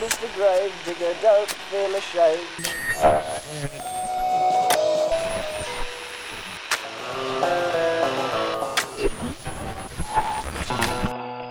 Mr. 0.00 0.34
Gravedigger, 0.34 1.14
don't 1.20 1.50
feel 1.68 1.94
ashamed. 1.94 2.40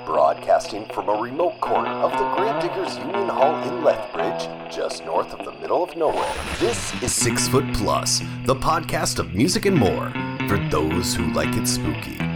Broadcasting 0.04 0.86
from 0.88 1.10
a 1.10 1.22
remote 1.22 1.62
corner 1.62 1.90
of 1.90 2.12
the 2.14 2.28
Grave 2.36 2.60
Diggers 2.60 2.98
Union 2.98 3.30
Hall 3.30 3.56
in 3.68 3.84
Lethbridge, 3.84 4.50
just 4.76 5.06
north 5.06 5.32
of 5.32 5.46
the 5.46 5.52
middle 5.62 5.84
of 5.84 5.96
nowhere. 5.96 6.34
This 6.60 6.92
is 7.04 7.14
Six 7.14 7.48
Foot 7.48 7.72
Plus, 7.76 8.22
the 8.46 8.56
podcast 8.56 9.20
of 9.20 9.36
music 9.36 9.68
and 9.68 9.78
more 9.78 10.12
for 10.48 10.58
those 10.72 11.14
who 11.14 11.32
like 11.34 11.56
it 11.56 11.68
spooky. 11.68 12.29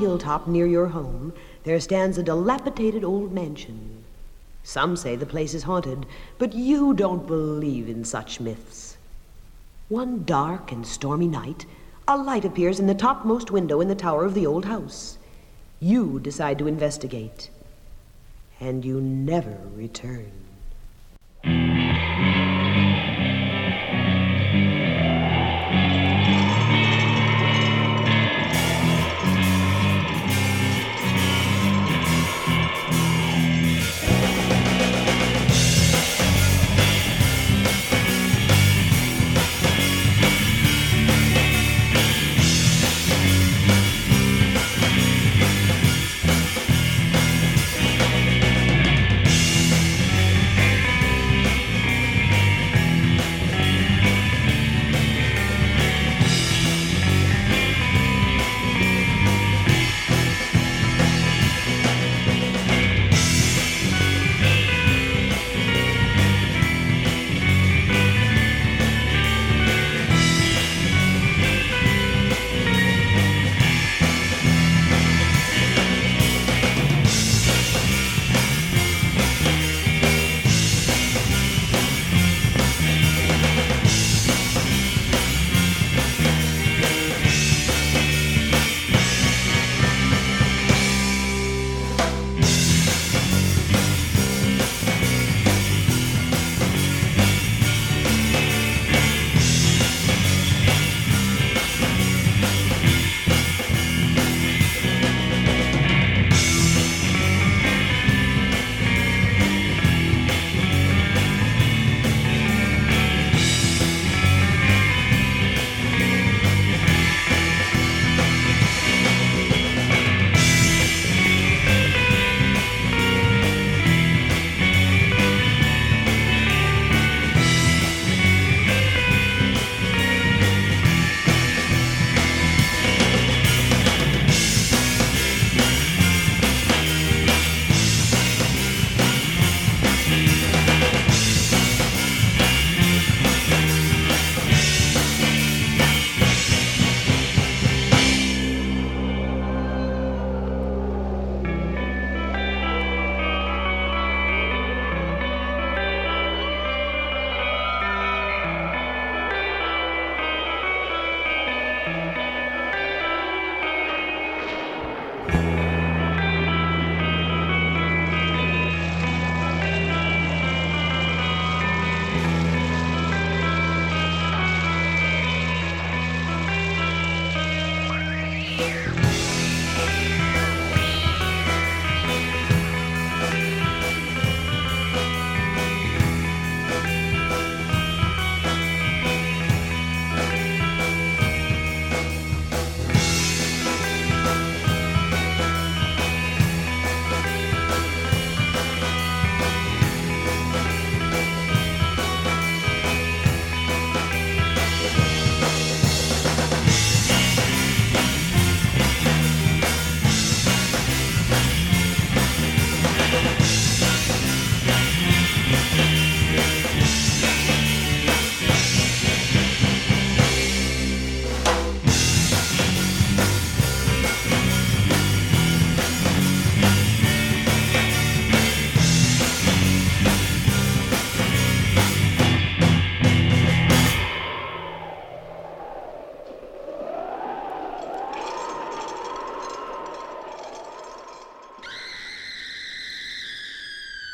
Hilltop 0.00 0.48
near 0.48 0.66
your 0.66 0.86
home, 0.86 1.34
there 1.64 1.78
stands 1.78 2.16
a 2.16 2.22
dilapidated 2.22 3.04
old 3.04 3.32
mansion. 3.32 4.02
Some 4.62 4.96
say 4.96 5.14
the 5.14 5.26
place 5.26 5.52
is 5.52 5.64
haunted, 5.64 6.06
but 6.38 6.54
you 6.54 6.94
don't 6.94 7.26
believe 7.26 7.86
in 7.86 8.04
such 8.04 8.40
myths. 8.40 8.96
One 9.90 10.24
dark 10.24 10.72
and 10.72 10.86
stormy 10.86 11.26
night, 11.26 11.66
a 12.08 12.16
light 12.16 12.46
appears 12.46 12.80
in 12.80 12.86
the 12.86 12.94
topmost 12.94 13.50
window 13.50 13.82
in 13.82 13.88
the 13.88 13.94
tower 13.94 14.24
of 14.24 14.32
the 14.32 14.46
old 14.46 14.64
house. 14.64 15.18
You 15.80 16.18
decide 16.18 16.58
to 16.60 16.66
investigate, 16.66 17.50
and 18.58 18.82
you 18.82 19.02
never 19.02 19.58
return. 19.74 20.32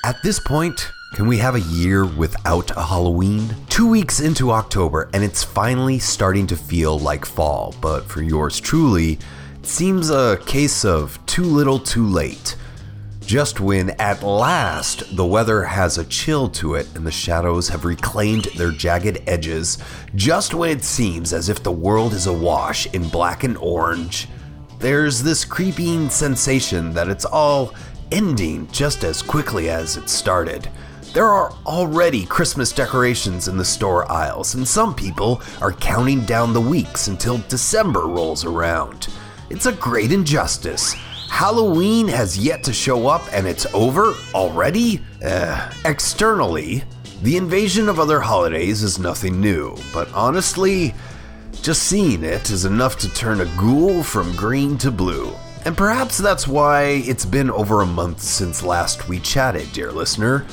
At 0.07 0.23
this 0.23 0.39
point, 0.39 0.93
can 1.15 1.27
we 1.27 1.39
have 1.39 1.57
a 1.57 1.61
year 1.63 2.07
without 2.07 2.71
a 2.77 2.81
Halloween? 2.85 3.53
Two 3.69 3.89
weeks 3.89 4.21
into 4.21 4.53
October, 4.53 5.11
and 5.13 5.25
it's 5.25 5.43
finally 5.43 5.99
starting 5.99 6.47
to 6.47 6.55
feel 6.55 6.97
like 6.97 7.27
fall, 7.27 7.75
but 7.81 8.05
for 8.05 8.23
yours 8.23 8.61
truly, 8.61 9.19
it 9.55 9.67
seems 9.67 10.11
a 10.11 10.39
case 10.47 10.85
of 10.85 11.19
too 11.27 11.43
little 11.43 11.81
too 11.81 12.07
late. 12.07 12.55
Just 13.23 13.59
when, 13.59 13.91
at 13.99 14.23
last, 14.23 15.17
the 15.17 15.27
weather 15.27 15.65
has 15.65 15.99
a 15.99 16.05
chill 16.05 16.49
to 16.51 16.77
it 16.77 16.87
and 16.95 17.05
the 17.05 17.11
shadows 17.11 17.69
have 17.71 17.85
reclaimed 17.85 18.45
their 18.57 18.71
jagged 18.71 19.19
edges, 19.27 19.77
just 20.15 20.55
when 20.55 20.71
it 20.71 20.85
seems 20.85 21.33
as 21.33 21.49
if 21.49 21.65
the 21.65 21.73
world 21.73 22.13
is 22.13 22.29
awash 22.29 22.87
in 22.95 23.09
black 23.09 23.43
and 23.43 23.57
orange, 23.57 24.29
there's 24.79 25.25
this 25.25 25.45
creeping 25.45 26.09
sensation 26.11 26.93
that 26.93 27.09
it's 27.09 27.25
all 27.25 27.75
ending 28.13 28.69
just 28.73 29.05
as 29.05 29.23
quickly 29.23 29.69
as 29.71 29.97
it 29.97 30.09
started. 30.09 30.69
There 31.13 31.29
are 31.29 31.53
already 31.65 32.27
Christmas 32.27 32.73
decorations 32.73 33.49
in 33.49 33.57
the 33.57 33.65
store 33.65 34.11
aisles, 34.11 34.55
and 34.55 34.69
some 34.69 34.95
people 34.95 35.41
are 35.63 35.73
counting 35.73 36.25
down 36.27 36.53
the 36.53 36.61
weeks 36.61 37.09
until 37.09 37.39
December 37.49 38.01
rolls 38.07 38.45
around. 38.45 39.09
It's 39.49 39.67
a 39.67 39.73
great 39.73 40.13
injustice. 40.13 40.93
Halloween 41.31 42.09
has 42.09 42.37
yet 42.39 42.63
to 42.65 42.73
show 42.73 43.07
up 43.07 43.23
and 43.33 43.47
it's 43.47 43.67
over 43.75 44.15
already? 44.35 45.03
Uh, 45.25 45.71
externally, 45.85 46.85
the 47.23 47.37
invasion 47.37 47.89
of 47.89 47.99
other 47.99 48.21
holidays 48.21 48.83
is 48.83 48.99
nothing 48.99 49.41
new, 49.41 49.77
but 49.93 50.13
honestly, 50.13 50.95
Just 51.63 51.83
seeing 51.85 52.23
it 52.23 52.51
is 52.51 52.65
enough 52.65 52.97
to 52.99 53.13
turn 53.13 53.41
a 53.41 53.57
ghoul 53.57 54.03
from 54.03 54.37
green 54.37 54.79
to 54.79 54.91
blue. 54.93 55.33
And 55.67 55.77
perhaps 55.77 56.17
that's 56.17 56.47
why 56.47 57.03
it's 57.07 57.27
been 57.27 57.51
over 57.51 57.81
a 57.81 57.87
month 57.87 58.21
since 58.21 58.63
last 58.63 59.09
we 59.09 59.19
chatted, 59.19 59.73
dear 59.73 59.91
listener. 59.91 60.47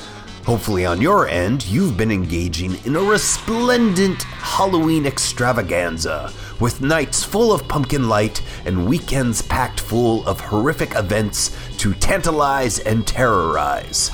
Hopefully, 0.44 0.84
on 0.84 1.00
your 1.00 1.28
end, 1.28 1.64
you've 1.66 1.96
been 1.96 2.10
engaging 2.10 2.76
in 2.84 2.96
a 2.96 3.00
resplendent 3.00 4.24
Halloween 4.24 5.06
extravaganza, 5.06 6.32
with 6.58 6.80
nights 6.80 7.22
full 7.22 7.52
of 7.52 7.68
pumpkin 7.68 8.08
light 8.08 8.42
and 8.64 8.88
weekends 8.88 9.40
packed 9.40 9.78
full 9.78 10.26
of 10.26 10.40
horrific 10.40 10.96
events 10.96 11.56
to 11.78 11.94
tantalize 11.94 12.80
and 12.80 13.06
terrorize. 13.06 14.10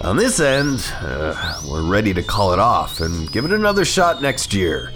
On 0.00 0.16
this 0.16 0.40
end, 0.40 0.90
uh, 1.02 1.60
we're 1.70 1.86
ready 1.86 2.14
to 2.14 2.22
call 2.22 2.54
it 2.54 2.58
off 2.58 3.00
and 3.00 3.30
give 3.30 3.44
it 3.44 3.52
another 3.52 3.84
shot 3.84 4.22
next 4.22 4.54
year. 4.54 4.90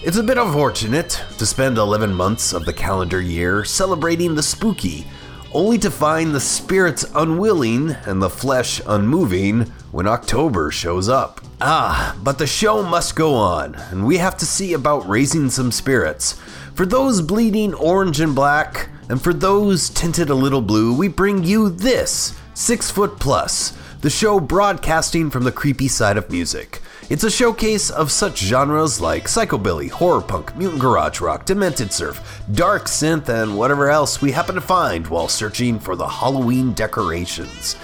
It's 0.00 0.16
a 0.16 0.22
bit 0.22 0.38
unfortunate 0.38 1.20
to 1.38 1.44
spend 1.44 1.76
11 1.76 2.14
months 2.14 2.52
of 2.52 2.64
the 2.64 2.72
calendar 2.72 3.20
year 3.20 3.64
celebrating 3.64 4.36
the 4.36 4.44
spooky, 4.44 5.04
only 5.52 5.76
to 5.78 5.90
find 5.90 6.32
the 6.32 6.40
spirits 6.40 7.04
unwilling 7.16 7.90
and 8.06 8.22
the 8.22 8.30
flesh 8.30 8.80
unmoving 8.86 9.62
when 9.90 10.06
October 10.06 10.70
shows 10.70 11.08
up. 11.08 11.40
Ah, 11.60 12.16
but 12.22 12.38
the 12.38 12.46
show 12.46 12.80
must 12.84 13.16
go 13.16 13.34
on, 13.34 13.74
and 13.90 14.06
we 14.06 14.18
have 14.18 14.36
to 14.36 14.46
see 14.46 14.72
about 14.72 15.08
raising 15.08 15.50
some 15.50 15.72
spirits. 15.72 16.34
For 16.74 16.86
those 16.86 17.20
bleeding 17.20 17.74
orange 17.74 18.20
and 18.20 18.36
black, 18.36 18.90
and 19.08 19.20
for 19.20 19.34
those 19.34 19.90
tinted 19.90 20.30
a 20.30 20.34
little 20.34 20.62
blue, 20.62 20.96
we 20.96 21.08
bring 21.08 21.42
you 21.42 21.70
this 21.70 22.38
Six 22.54 22.88
Foot 22.88 23.18
Plus, 23.18 23.76
the 24.02 24.10
show 24.10 24.38
broadcasting 24.38 25.28
from 25.28 25.42
the 25.42 25.50
creepy 25.50 25.88
side 25.88 26.16
of 26.16 26.30
music. 26.30 26.82
It's 27.10 27.24
a 27.24 27.30
showcase 27.30 27.88
of 27.88 28.10
such 28.10 28.38
genres 28.38 29.00
like 29.00 29.24
psychobilly, 29.24 29.88
horror 29.90 30.20
punk, 30.20 30.54
mutant 30.56 30.80
garage 30.80 31.20
rock, 31.20 31.46
demented 31.46 31.90
surf, 31.90 32.42
dark 32.52 32.84
synth, 32.84 33.28
and 33.30 33.56
whatever 33.56 33.88
else 33.88 34.20
we 34.20 34.32
happen 34.32 34.54
to 34.56 34.60
find 34.60 35.06
while 35.06 35.28
searching 35.28 35.78
for 35.78 35.96
the 35.96 36.06
Halloween 36.06 36.74
decorations. 36.74 37.76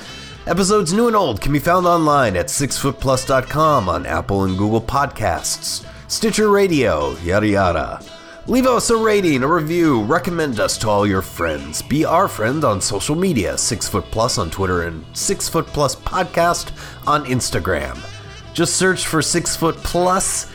Episodes 0.47 0.93
new 0.93 1.07
and 1.07 1.17
old 1.17 1.41
can 1.41 1.53
be 1.53 1.59
found 1.59 1.87
online 1.87 2.37
at 2.37 2.49
sixfootplus.com 2.49 3.89
on 3.89 4.05
Apple 4.05 4.45
and 4.45 4.59
Google 4.59 4.83
Podcasts, 4.83 5.87
Stitcher 6.11 6.51
Radio, 6.51 7.17
yada 7.21 7.47
yada. 7.47 8.01
Leave 8.47 8.67
us 8.67 8.91
a 8.91 8.97
rating, 8.97 9.43
a 9.43 9.49
review, 9.49 10.03
recommend 10.03 10.61
us 10.61 10.77
to 10.77 10.87
all 10.87 11.07
your 11.07 11.23
friends. 11.23 11.81
Be 11.81 12.05
our 12.05 12.29
friend 12.29 12.63
on 12.63 12.79
social 12.79 13.15
media, 13.17 13.57
Six 13.57 13.89
Foot 13.89 14.05
Plus 14.11 14.37
on 14.37 14.51
Twitter 14.51 14.83
and 14.83 15.03
Six 15.17 15.49
Foot 15.49 15.67
Plus 15.69 15.97
Podcast 15.97 16.73
on 17.07 17.25
Instagram. 17.25 17.97
Just 18.55 18.77
search 18.77 19.09
for 19.09 19.21
Six 19.21 19.57
Foot 19.57 19.77
Plus, 19.79 20.49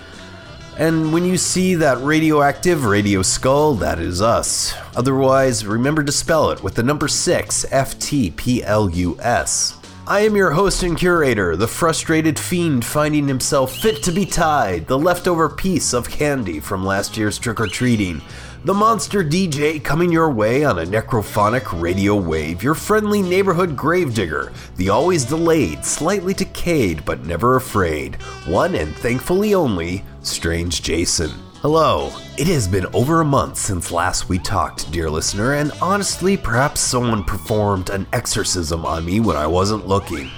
and 0.78 1.12
when 1.12 1.26
you 1.26 1.38
see 1.38 1.76
that 1.76 2.02
radioactive 2.02 2.86
radio 2.86 3.22
skull, 3.22 3.74
that 3.76 4.00
is 4.00 4.22
us. 4.22 4.74
Otherwise, 4.96 5.66
remember 5.66 6.02
to 6.06 6.12
spell 6.14 6.50
it 6.52 6.64
with 6.64 6.76
the 6.76 6.84
number 6.84 7.10
6, 7.10 7.66
F 7.72 8.00
T 8.00 8.32
P 8.32 8.64
L 8.64 8.90
U 8.90 9.20
S. 9.20 9.78
I 10.08 10.22
am 10.22 10.38
your 10.38 10.52
host 10.52 10.82
and 10.84 10.98
curator, 10.98 11.58
the 11.58 11.68
frustrated 11.68 12.40
fiend 12.40 12.86
finding 12.86 13.28
himself 13.28 13.76
fit 13.76 14.02
to 14.04 14.14
be 14.14 14.26
tied, 14.26 14.88
the 14.88 14.98
leftover 14.98 15.50
piece 15.50 15.94
of 15.94 16.10
candy 16.10 16.62
from 16.62 16.86
last 16.86 17.18
year's 17.18 17.38
trick 17.38 17.60
or 17.60 17.68
treating, 17.68 18.22
the 18.66 18.74
monster 18.74 19.24
DJ 19.24 19.82
coming 19.82 20.12
your 20.12 20.30
way 20.30 20.66
on 20.66 20.80
a 20.80 20.86
necrophonic 20.86 21.80
radio 21.82 22.16
wave, 22.16 22.62
your 22.62 22.76
friendly 22.76 23.22
neighborhood 23.22 23.78
gravedigger, 23.78 24.52
the 24.76 24.90
always 24.90 25.24
delayed, 25.24 25.86
slightly 25.86 26.34
decayed, 26.34 27.06
but 27.06 27.26
never 27.26 27.56
afraid, 27.56 28.16
one 28.46 28.76
and 28.76 28.94
thankfully 28.98 29.54
only, 29.54 30.04
Strange 30.24 30.82
Jason. 30.82 31.32
Hello. 31.62 32.12
It 32.38 32.48
has 32.48 32.68
been 32.68 32.86
over 32.88 33.22
a 33.22 33.26
month 33.26 33.58
since 33.58 33.92
last 33.92 34.28
we 34.28 34.40
talked, 34.40 34.92
dear 34.92 35.10
listener, 35.10 35.54
and 35.54 35.72
honestly, 35.82 36.36
perhaps 36.36 36.82
someone 36.82 37.24
performed 37.24 37.90
an 37.90 38.08
exorcism 38.12 38.86
on 38.86 39.06
me 39.06 39.22
when 39.22 39.38
I 39.38 39.48
wasn't 39.48 39.88
looking, 39.88 40.30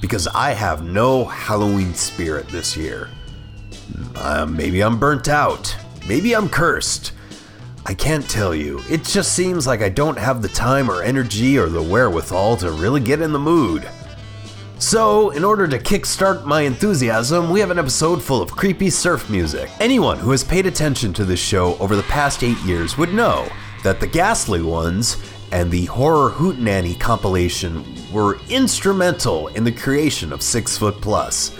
because 0.00 0.28
I 0.28 0.50
have 0.52 0.84
no 0.84 1.24
Halloween 1.24 1.94
spirit 1.94 2.46
this 2.48 2.76
year. 2.76 3.08
Uh, 4.14 4.46
maybe 4.46 4.80
I'm 4.80 4.98
burnt 4.98 5.28
out. 5.28 5.76
Maybe 6.06 6.34
I'm 6.34 6.48
cursed. 6.48 7.12
I 7.86 7.92
can't 7.92 8.28
tell 8.28 8.54
you. 8.54 8.80
It 8.88 9.04
just 9.04 9.34
seems 9.34 9.66
like 9.66 9.82
I 9.82 9.90
don't 9.90 10.18
have 10.18 10.40
the 10.40 10.48
time 10.48 10.90
or 10.90 11.02
energy 11.02 11.58
or 11.58 11.68
the 11.68 11.82
wherewithal 11.82 12.56
to 12.58 12.70
really 12.70 13.00
get 13.00 13.20
in 13.20 13.32
the 13.32 13.38
mood. 13.38 13.86
So, 14.78 15.30
in 15.30 15.44
order 15.44 15.68
to 15.68 15.78
kickstart 15.78 16.46
my 16.46 16.62
enthusiasm, 16.62 17.50
we 17.50 17.60
have 17.60 17.70
an 17.70 17.78
episode 17.78 18.22
full 18.22 18.40
of 18.40 18.50
creepy 18.50 18.88
surf 18.88 19.28
music. 19.28 19.70
Anyone 19.80 20.18
who 20.18 20.30
has 20.30 20.42
paid 20.42 20.64
attention 20.64 21.12
to 21.14 21.24
this 21.26 21.40
show 21.40 21.76
over 21.76 21.94
the 21.94 22.02
past 22.04 22.42
eight 22.42 22.58
years 22.60 22.96
would 22.96 23.12
know 23.12 23.46
that 23.82 24.00
the 24.00 24.06
Ghastly 24.06 24.62
Ones 24.62 25.22
and 25.52 25.70
the 25.70 25.84
Horror 25.84 26.30
Hootenanny 26.30 26.98
compilation 26.98 27.84
were 28.10 28.38
instrumental 28.48 29.48
in 29.48 29.62
the 29.62 29.72
creation 29.72 30.32
of 30.32 30.42
Six 30.42 30.78
Foot 30.78 31.00
Plus. 31.02 31.50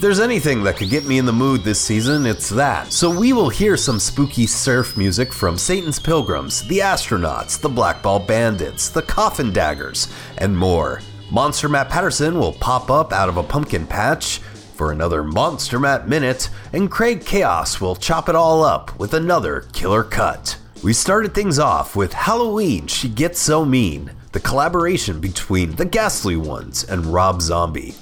If 0.00 0.04
there's 0.04 0.20
anything 0.20 0.62
that 0.62 0.78
could 0.78 0.88
get 0.88 1.04
me 1.04 1.18
in 1.18 1.26
the 1.26 1.32
mood 1.34 1.62
this 1.62 1.78
season, 1.78 2.24
it's 2.24 2.48
that. 2.48 2.90
So 2.90 3.10
we 3.10 3.34
will 3.34 3.50
hear 3.50 3.76
some 3.76 4.00
spooky 4.00 4.46
surf 4.46 4.96
music 4.96 5.30
from 5.30 5.58
Satan's 5.58 5.98
Pilgrims, 5.98 6.66
the 6.68 6.78
Astronauts, 6.78 7.60
the 7.60 7.68
Blackball 7.68 8.26
Bandits, 8.26 8.88
the 8.88 9.02
Coffin 9.02 9.52
Daggers, 9.52 10.08
and 10.38 10.56
more. 10.56 11.02
Monster 11.30 11.68
Matt 11.68 11.90
Patterson 11.90 12.38
will 12.38 12.54
pop 12.54 12.90
up 12.90 13.12
out 13.12 13.28
of 13.28 13.36
a 13.36 13.42
pumpkin 13.42 13.86
patch 13.86 14.38
for 14.38 14.90
another 14.90 15.22
Monster 15.22 15.78
Matt 15.78 16.08
Minute, 16.08 16.48
and 16.72 16.90
Craig 16.90 17.22
Chaos 17.22 17.78
will 17.78 17.94
chop 17.94 18.30
it 18.30 18.34
all 18.34 18.64
up 18.64 18.98
with 18.98 19.12
another 19.12 19.66
killer 19.74 20.02
cut. 20.02 20.56
We 20.82 20.94
started 20.94 21.34
things 21.34 21.58
off 21.58 21.94
with 21.94 22.14
Halloween 22.14 22.86
She 22.86 23.10
Gets 23.10 23.38
So 23.38 23.66
Mean, 23.66 24.12
the 24.32 24.40
collaboration 24.40 25.20
between 25.20 25.72
the 25.72 25.84
Ghastly 25.84 26.38
Ones 26.38 26.84
and 26.84 27.04
Rob 27.04 27.42
Zombie. 27.42 27.94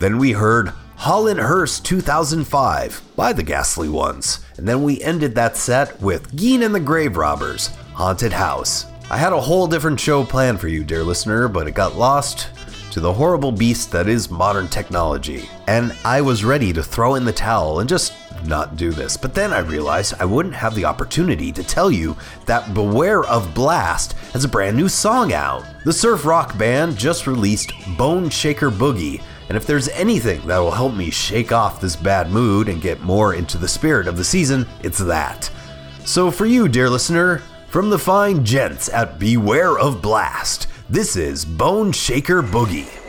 Then 0.00 0.18
we 0.18 0.32
heard 0.32 0.74
Hall 1.00 1.28
and 1.28 1.40
Hearst 1.40 1.86
2005 1.86 3.02
by 3.16 3.32
the 3.32 3.42
Ghastly 3.42 3.88
Ones, 3.88 4.40
and 4.58 4.68
then 4.68 4.82
we 4.82 5.00
ended 5.00 5.34
that 5.34 5.56
set 5.56 5.98
with 6.02 6.30
Gein 6.36 6.62
and 6.62 6.74
the 6.74 6.78
Grave 6.78 7.16
Robbers, 7.16 7.68
Haunted 7.94 8.34
House. 8.34 8.84
I 9.10 9.16
had 9.16 9.32
a 9.32 9.40
whole 9.40 9.66
different 9.66 9.98
show 9.98 10.26
planned 10.26 10.60
for 10.60 10.68
you, 10.68 10.84
dear 10.84 11.02
listener, 11.02 11.48
but 11.48 11.66
it 11.66 11.72
got 11.72 11.96
lost 11.96 12.48
to 12.90 13.00
the 13.00 13.14
horrible 13.14 13.50
beast 13.50 13.90
that 13.92 14.08
is 14.08 14.30
modern 14.30 14.68
technology. 14.68 15.48
And 15.68 15.96
I 16.04 16.20
was 16.20 16.44
ready 16.44 16.70
to 16.74 16.82
throw 16.82 17.14
in 17.14 17.24
the 17.24 17.32
towel 17.32 17.80
and 17.80 17.88
just 17.88 18.12
not 18.44 18.76
do 18.76 18.90
this. 18.90 19.16
But 19.16 19.34
then 19.34 19.54
I 19.54 19.60
realized 19.60 20.14
I 20.20 20.26
wouldn't 20.26 20.54
have 20.54 20.74
the 20.74 20.84
opportunity 20.84 21.50
to 21.50 21.64
tell 21.64 21.90
you 21.90 22.14
that 22.44 22.74
Beware 22.74 23.24
of 23.24 23.54
Blast 23.54 24.12
has 24.34 24.44
a 24.44 24.48
brand 24.48 24.76
new 24.76 24.88
song 24.90 25.32
out. 25.32 25.64
The 25.86 25.94
surf 25.94 26.26
rock 26.26 26.58
band 26.58 26.98
just 26.98 27.26
released 27.26 27.72
Bone 27.96 28.28
Shaker 28.28 28.70
Boogie, 28.70 29.22
and 29.50 29.56
if 29.56 29.66
there's 29.66 29.88
anything 29.88 30.46
that 30.46 30.58
will 30.58 30.70
help 30.70 30.94
me 30.94 31.10
shake 31.10 31.50
off 31.50 31.80
this 31.80 31.96
bad 31.96 32.30
mood 32.30 32.68
and 32.68 32.80
get 32.80 33.00
more 33.00 33.34
into 33.34 33.58
the 33.58 33.66
spirit 33.66 34.06
of 34.06 34.16
the 34.16 34.22
season, 34.22 34.64
it's 34.84 35.00
that. 35.00 35.50
So 36.04 36.30
for 36.30 36.46
you, 36.46 36.68
dear 36.68 36.88
listener, 36.88 37.38
from 37.66 37.90
the 37.90 37.98
fine 37.98 38.44
gents 38.44 38.88
at 38.90 39.18
Beware 39.18 39.76
of 39.76 40.00
Blast, 40.00 40.68
this 40.88 41.16
is 41.16 41.44
Bone 41.44 41.90
Shaker 41.90 42.44
Boogie. 42.44 42.99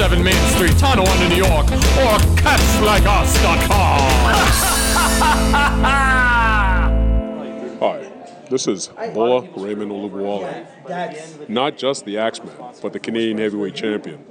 67 0.00 0.24
Main 0.24 0.48
Street, 0.54 0.72
Tonawanda, 0.78 1.28
New 1.28 1.36
York, 1.36 1.66
or 1.66 2.16
catslikeus.com. 2.40 3.68
Hi, 7.80 8.10
this 8.48 8.66
is 8.66 8.88
Bola 9.12 9.46
Raymond 9.58 9.92
Olubuwale. 9.92 11.50
Not 11.50 11.76
just 11.76 12.06
the 12.06 12.16
Axeman, 12.16 12.54
but 12.80 12.94
the 12.94 12.98
Canadian 12.98 13.36
heavyweight 13.36 13.74
champion. 13.74 14.24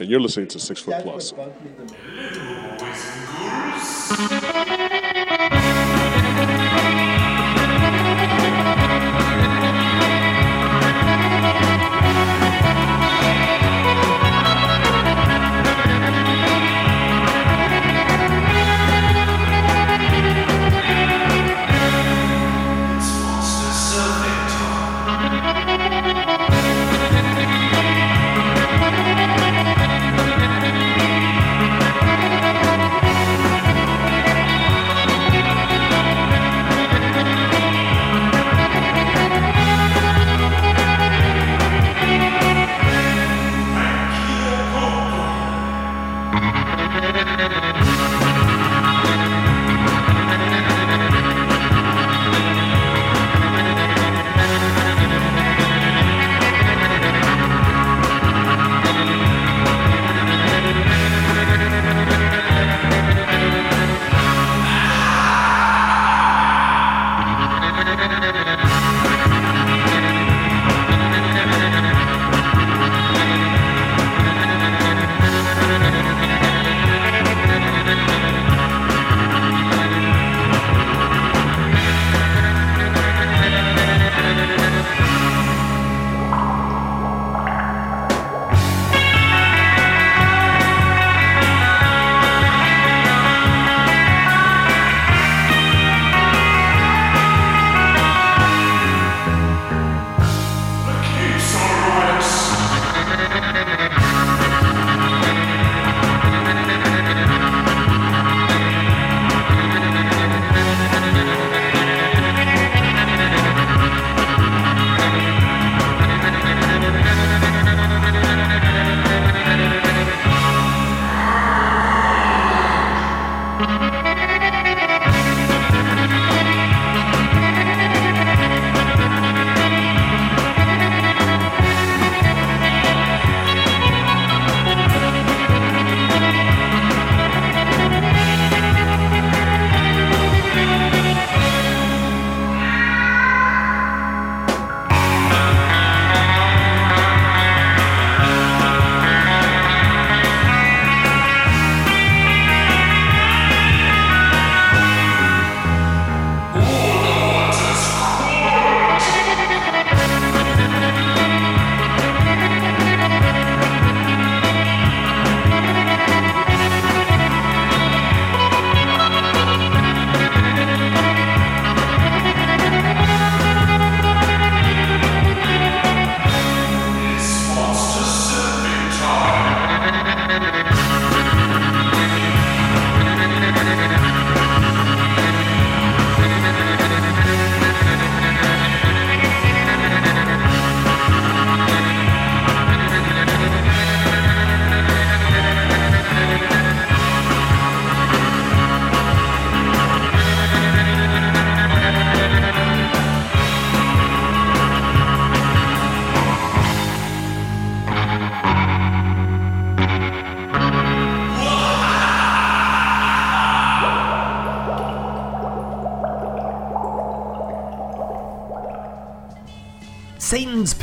And 0.00 0.08
you're 0.08 0.18
listening 0.18 0.48
to 0.48 0.58
Six 0.58 0.80
Foot 0.80 1.04
Plus. 1.04 1.32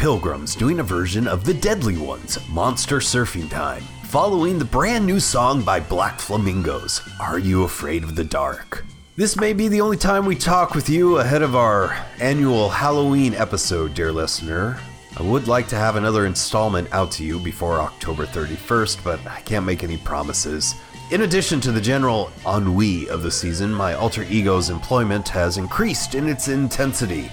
Pilgrims 0.09 0.55
doing 0.55 0.79
a 0.79 0.83
version 0.83 1.27
of 1.27 1.43
The 1.43 1.53
Deadly 1.53 1.95
Ones, 1.95 2.39
Monster 2.49 2.97
Surfing 2.97 3.47
Time, 3.47 3.83
following 4.05 4.57
the 4.57 4.65
brand 4.65 5.05
new 5.05 5.19
song 5.19 5.61
by 5.61 5.79
Black 5.79 6.19
Flamingos, 6.19 7.07
Are 7.21 7.37
You 7.37 7.63
Afraid 7.63 8.03
of 8.03 8.15
the 8.15 8.23
Dark? 8.23 8.83
This 9.15 9.37
may 9.37 9.53
be 9.53 9.67
the 9.67 9.81
only 9.81 9.97
time 9.97 10.25
we 10.25 10.35
talk 10.35 10.73
with 10.73 10.89
you 10.89 11.19
ahead 11.19 11.43
of 11.43 11.55
our 11.55 11.95
annual 12.19 12.69
Halloween 12.69 13.35
episode, 13.35 13.93
dear 13.93 14.11
listener. 14.11 14.79
I 15.15 15.21
would 15.21 15.47
like 15.47 15.67
to 15.67 15.75
have 15.75 15.95
another 15.95 16.25
installment 16.25 16.91
out 16.91 17.11
to 17.11 17.23
you 17.23 17.37
before 17.37 17.79
October 17.79 18.25
31st, 18.25 19.03
but 19.03 19.23
I 19.27 19.41
can't 19.41 19.63
make 19.63 19.83
any 19.83 19.97
promises. 19.97 20.73
In 21.11 21.21
addition 21.21 21.61
to 21.61 21.71
the 21.71 21.79
general 21.79 22.31
ennui 22.47 23.07
of 23.09 23.21
the 23.21 23.29
season, 23.29 23.71
my 23.71 23.93
alter 23.93 24.23
ego's 24.23 24.71
employment 24.71 25.29
has 25.29 25.57
increased 25.57 26.15
in 26.15 26.27
its 26.27 26.47
intensity. 26.47 27.29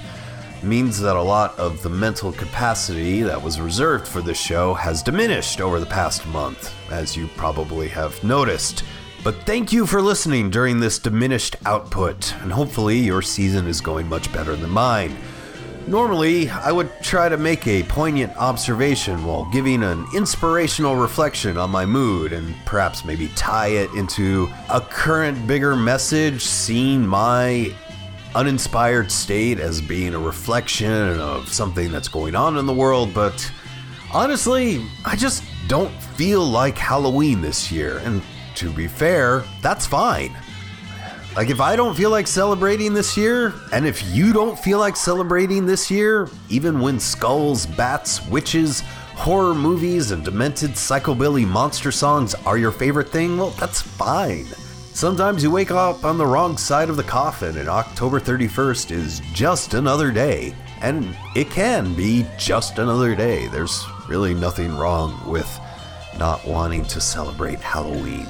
Means 0.62 0.99
that 1.01 1.16
a 1.16 1.23
lot 1.23 1.57
of 1.59 1.83
the 1.83 1.90
mental 1.90 2.33
capacity 2.33 3.23
that 3.23 3.40
was 3.40 3.61
reserved 3.61 4.09
for 4.09 4.21
this 4.21 4.40
show 4.40 4.75
has 4.75 5.03
diminished 5.03 5.61
over 5.61 5.79
the 5.79 5.87
past 5.87 6.27
month, 6.27 6.75
as 6.90 7.16
you 7.16 7.29
probably 7.37 7.88
have 7.88 8.23
noticed. 8.25 8.83
But 9.23 9.42
thank 9.42 9.73
you 9.73 9.87
for 9.87 10.01
listening 10.01 10.51
during 10.51 10.81
this 10.81 10.99
diminished 10.99 11.57
output, 11.66 12.35
and 12.42 12.53
hopefully 12.53 12.99
your 12.99 13.23
season 13.23 13.66
is 13.66 13.81
going 13.81 14.09
much 14.09 14.33
better 14.33 14.57
than 14.57 14.71
mine. 14.71 15.16
Normally, 15.87 16.51
I 16.51 16.73
would 16.73 16.90
try 17.01 17.29
to 17.29 17.37
make 17.37 17.69
a 17.69 17.85
poignant 17.85 18.37
observation 18.37 19.25
while 19.25 19.45
giving 19.53 19.85
an 19.85 20.05
inspirational 20.16 20.97
reflection 20.97 21.57
on 21.57 21.71
my 21.71 21.87
mood 21.87 22.33
and 22.33 22.57
perhaps 22.64 23.05
maybe 23.05 23.29
tie 23.37 23.69
it 23.69 23.90
into 23.95 24.49
a 24.69 24.81
current 24.81 25.47
bigger 25.47 25.77
message, 25.77 26.42
seeing 26.42 27.07
my 27.07 27.73
uninspired 28.37 29.11
state 29.11 29.59
as 29.59 29.81
being 29.81 30.14
a 30.14 30.18
reflection 30.18 31.18
of 31.18 31.49
something 31.49 31.90
that's 31.90 32.07
going 32.07 32.37
on 32.37 32.59
in 32.59 32.66
the 32.66 32.75
world, 32.75 33.14
but 33.14 33.51
honestly, 34.12 34.85
I 35.07 35.16
just 35.16 35.42
don't 35.68 35.90
feel 35.90 36.44
like 36.44 36.77
Halloween 36.77 37.40
this 37.40 37.72
year, 37.72 37.99
and 38.05 38.22
to 38.57 38.70
be 38.70 38.88
fair, 38.88 39.42
that's 39.62 39.87
fine. 39.87 40.37
Like, 41.35 41.49
if 41.49 41.61
I 41.61 41.77
don't 41.77 41.96
feel 41.96 42.11
like 42.11 42.27
celebrating 42.27 42.92
this 42.92 43.16
year, 43.16 43.55
and 43.72 43.87
if 43.87 44.03
you 44.14 44.35
don't 44.35 44.59
feel 44.59 44.79
like 44.79 44.96
celebrating 44.96 45.64
this 45.64 45.90
year, 45.90 46.29
even 46.51 46.79
when 46.79 47.01
skulls, 47.01 47.64
bats, 47.64 48.27
witches, 48.29 48.81
horror 49.14 49.55
movies, 49.55 50.11
and 50.11 50.22
demented 50.22 50.72
psychobilly 50.72 51.46
monster 51.46 51.90
songs 51.90 52.35
are 52.46 52.59
your 52.59 52.72
favorite 52.72 53.09
thing, 53.09 53.38
well, 53.38 53.51
that's 53.51 53.81
fine. 53.81 54.46
Sometimes 54.96 55.42
you 55.42 55.50
wake 55.50 55.72
up 55.72 56.06
on 56.06 56.16
the 56.16 56.24
wrong 56.24 56.56
side 56.56 56.88
of 56.88 56.96
the 56.96 57.02
coffin, 57.02 57.59
and 57.59 57.68
October 57.68 58.18
31st 58.18 58.90
is 58.90 59.20
just 59.35 59.74
another 59.74 60.11
day. 60.11 60.54
And 60.80 61.14
it 61.35 61.50
can 61.50 61.92
be 61.92 62.24
just 62.38 62.78
another 62.78 63.14
day. 63.14 63.46
There's 63.48 63.85
really 64.09 64.32
nothing 64.32 64.74
wrong 64.74 65.20
with 65.30 65.61
not 66.18 66.46
wanting 66.46 66.82
to 66.87 66.98
celebrate 66.98 67.61
Halloween. 67.61 68.26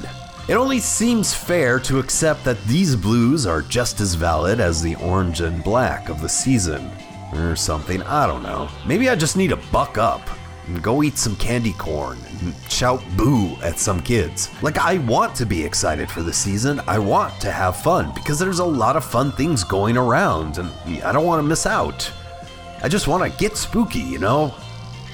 It 0.48 0.54
only 0.54 0.80
seems 0.80 1.32
fair 1.32 1.78
to 1.78 2.00
accept 2.00 2.42
that 2.42 2.60
these 2.64 2.96
blues 2.96 3.46
are 3.46 3.62
just 3.62 4.00
as 4.00 4.16
valid 4.16 4.58
as 4.58 4.82
the 4.82 4.96
orange 4.96 5.42
and 5.42 5.62
black 5.62 6.08
of 6.08 6.20
the 6.20 6.28
season. 6.28 6.90
Or 7.32 7.54
something, 7.54 8.02
I 8.02 8.26
don't 8.26 8.42
know. 8.42 8.68
Maybe 8.84 9.08
I 9.08 9.14
just 9.14 9.36
need 9.36 9.50
to 9.50 9.56
buck 9.70 9.98
up 9.98 10.28
and 10.66 10.82
go 10.82 11.02
eat 11.02 11.16
some 11.18 11.36
candy 11.36 11.72
corn 11.74 12.18
and 12.40 12.54
shout 12.68 13.02
boo 13.16 13.56
at 13.62 13.78
some 13.78 14.00
kids. 14.02 14.50
Like, 14.62 14.78
I 14.78 14.98
want 14.98 15.34
to 15.36 15.46
be 15.46 15.64
excited 15.64 16.10
for 16.10 16.22
the 16.22 16.32
season. 16.32 16.80
I 16.86 16.98
want 16.98 17.40
to 17.40 17.52
have 17.52 17.82
fun 17.82 18.12
because 18.14 18.38
there's 18.38 18.58
a 18.58 18.64
lot 18.64 18.96
of 18.96 19.04
fun 19.04 19.32
things 19.32 19.64
going 19.64 19.96
around 19.96 20.58
and 20.58 20.70
I 21.02 21.12
don't 21.12 21.26
want 21.26 21.38
to 21.40 21.48
miss 21.48 21.66
out. 21.66 22.10
I 22.82 22.88
just 22.88 23.08
want 23.08 23.30
to 23.30 23.38
get 23.38 23.56
spooky, 23.56 24.00
you 24.00 24.18
know? 24.18 24.48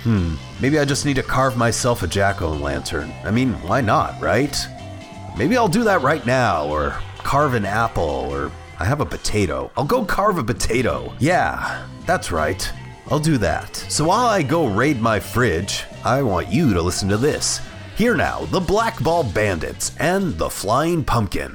Hmm, 0.03 0.35
maybe 0.61 0.79
I 0.81 0.85
just 0.85 1.07
need 1.07 1.17
to 1.17 1.23
carve 1.23 1.57
myself 1.57 2.03
a 2.03 2.09
jack 2.09 2.43
o' 2.43 2.51
lantern. 2.51 3.13
I 3.25 3.31
mean, 3.31 3.53
why 3.63 3.81
not, 3.81 4.21
right? 4.21 4.57
Maybe 5.39 5.57
I'll 5.57 5.69
do 5.69 5.85
that 5.85 6.03
right 6.03 6.27
now, 6.27 6.67
or 6.67 6.91
carve 7.19 7.55
an 7.55 7.65
apple, 7.65 8.03
or 8.03 8.51
I 8.81 8.85
have 8.85 9.01
a 9.01 9.07
potato. 9.07 9.71
I'll 9.77 9.85
go 9.85 10.05
carve 10.05 10.39
a 10.39 10.45
potato. 10.45 11.15
Yeah, 11.21 11.87
that's 12.05 12.33
right. 12.33 12.69
I'll 13.11 13.19
do 13.19 13.39
that. 13.39 13.77
So 13.77 14.05
while 14.07 14.27
I 14.27 14.43
go 14.43 14.67
raid 14.67 15.01
my 15.01 15.21
fridge, 15.21 15.85
I 16.05 16.23
want 16.23 16.49
you 16.49 16.73
to 16.73 16.83
listen 16.83 17.09
to 17.09 17.17
this. 17.17 17.61
Here 17.97 18.15
now, 18.15 18.47
the 18.47 18.61
Blackball 18.61 19.25
Bandits 19.35 19.93
and 19.99 20.39
the 20.39 20.49
Flying 20.49 21.05
Pumpkin. 21.05 21.55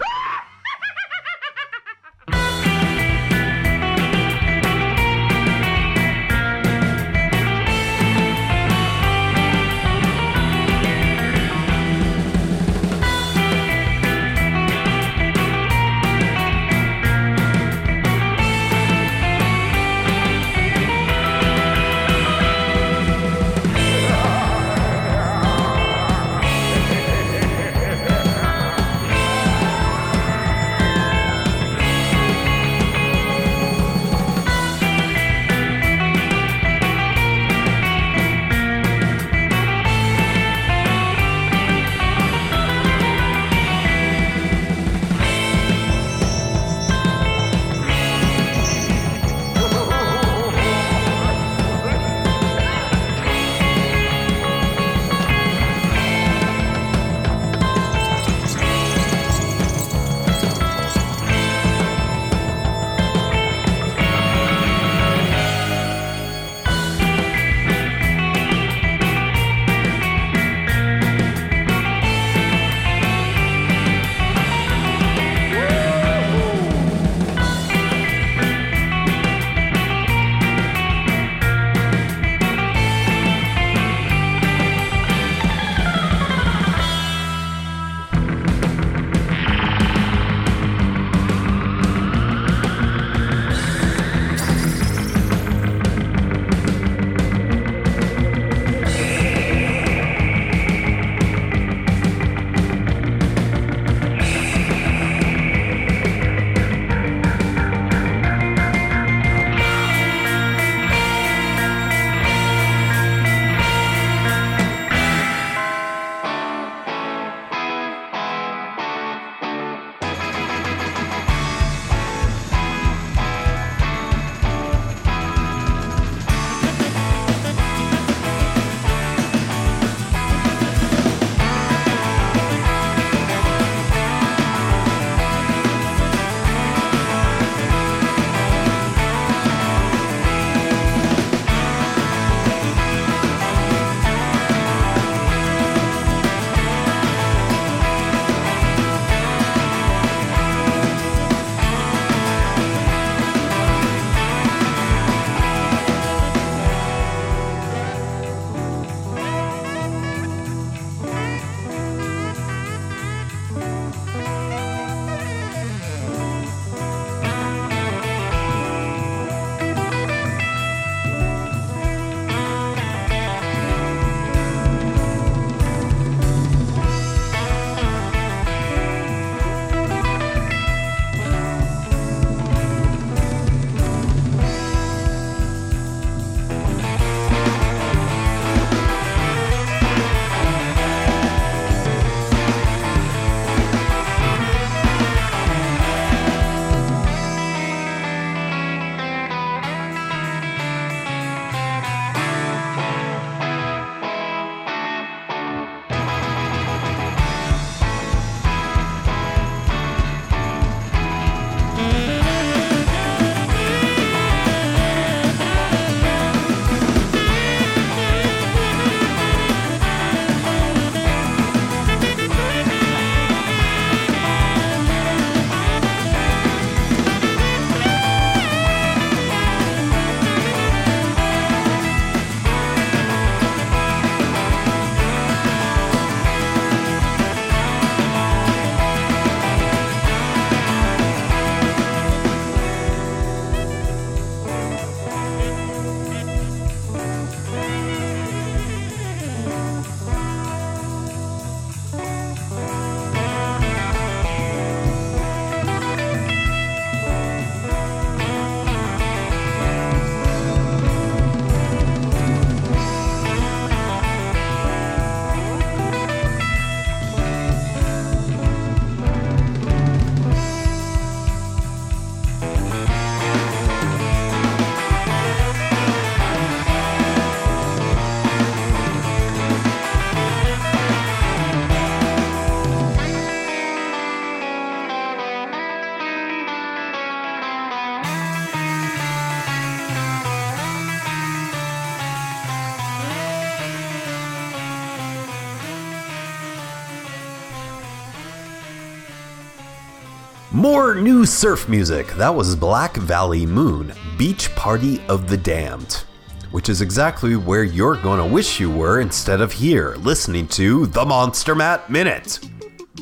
New 301.08 301.26
surf 301.26 301.70
music. 301.70 302.06
That 302.16 302.36
was 302.36 302.54
Black 302.54 302.98
Valley 302.98 303.46
Moon, 303.46 303.94
Beach 304.18 304.54
Party 304.56 305.02
of 305.08 305.30
the 305.30 305.38
Damned. 305.38 306.04
Which 306.52 306.68
is 306.68 306.82
exactly 306.82 307.38
where 307.38 307.64
you're 307.64 307.96
gonna 307.96 308.28
wish 308.28 308.60
you 308.60 308.70
were 308.70 309.00
instead 309.00 309.40
of 309.40 309.54
here, 309.54 309.96
listening 310.00 310.50
to 310.50 310.86
the 310.88 311.06
Monster 311.06 311.56
Matt 311.56 311.90
Minute. 311.90 312.40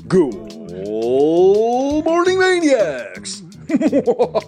Good 0.08 0.36
morning, 2.06 2.38
maniacs! 2.38 3.41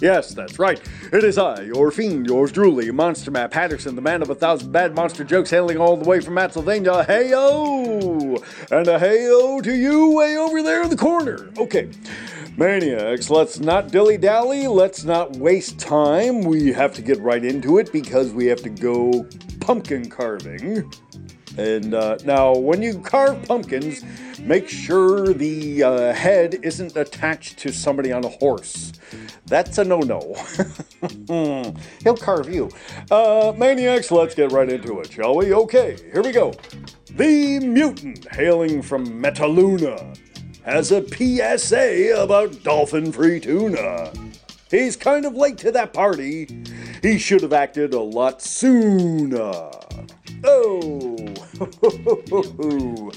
yes, 0.00 0.34
that's 0.34 0.58
right. 0.58 0.80
It 1.12 1.24
is 1.24 1.38
I, 1.38 1.62
your 1.62 1.90
fiend, 1.90 2.26
yours 2.26 2.52
truly, 2.52 2.90
Monster 2.90 3.30
Matt 3.30 3.50
Patterson, 3.50 3.94
the 3.94 4.02
man 4.02 4.22
of 4.22 4.30
a 4.30 4.34
thousand 4.34 4.72
bad 4.72 4.94
monster 4.94 5.24
jokes, 5.24 5.50
hailing 5.50 5.78
all 5.78 5.96
the 5.96 6.08
way 6.08 6.20
from 6.20 6.36
Pennsylvania. 6.36 7.04
Hey-o! 7.04 8.36
And 8.70 8.88
a 8.88 8.98
hey-o 8.98 9.60
to 9.60 9.74
you 9.74 10.14
way 10.14 10.36
over 10.36 10.62
there 10.62 10.82
in 10.82 10.90
the 10.90 10.96
corner. 10.96 11.50
Okay. 11.58 11.90
Maniacs, 12.56 13.30
let's 13.30 13.60
not 13.60 13.92
dilly 13.92 14.18
dally. 14.18 14.66
Let's 14.66 15.04
not 15.04 15.36
waste 15.36 15.78
time. 15.78 16.40
We 16.40 16.72
have 16.72 16.92
to 16.94 17.02
get 17.02 17.20
right 17.20 17.44
into 17.44 17.78
it 17.78 17.92
because 17.92 18.32
we 18.32 18.46
have 18.46 18.62
to 18.62 18.70
go 18.70 19.26
pumpkin 19.60 20.10
carving. 20.10 20.92
And 21.58 21.92
uh, 21.92 22.18
now, 22.24 22.54
when 22.54 22.82
you 22.82 23.00
carve 23.00 23.42
pumpkins, 23.46 24.04
make 24.38 24.68
sure 24.68 25.32
the 25.32 25.82
uh, 25.82 26.12
head 26.12 26.60
isn't 26.62 26.96
attached 26.96 27.58
to 27.58 27.72
somebody 27.72 28.12
on 28.12 28.24
a 28.24 28.28
horse. 28.28 28.92
That's 29.46 29.76
a 29.78 29.84
no 29.84 29.98
no. 29.98 30.36
He'll 32.04 32.16
carve 32.16 32.48
you. 32.48 32.70
Uh, 33.10 33.52
maniacs, 33.56 34.12
let's 34.12 34.36
get 34.36 34.52
right 34.52 34.70
into 34.70 35.00
it, 35.00 35.10
shall 35.10 35.34
we? 35.34 35.52
Okay, 35.52 35.96
here 36.12 36.22
we 36.22 36.30
go. 36.30 36.54
The 37.10 37.58
mutant, 37.58 38.28
hailing 38.32 38.80
from 38.80 39.06
Metaluna, 39.20 40.16
has 40.62 40.92
a 40.92 41.02
PSA 41.08 42.22
about 42.22 42.62
dolphin 42.62 43.10
free 43.10 43.40
tuna. 43.40 44.12
He's 44.70 44.96
kind 44.96 45.24
of 45.24 45.34
late 45.34 45.58
to 45.58 45.72
that 45.72 45.92
party. 45.92 46.46
He 47.02 47.18
should 47.18 47.40
have 47.40 47.54
acted 47.54 47.94
a 47.94 48.00
lot 48.00 48.42
sooner. 48.42 49.70
Oh, 50.44 51.16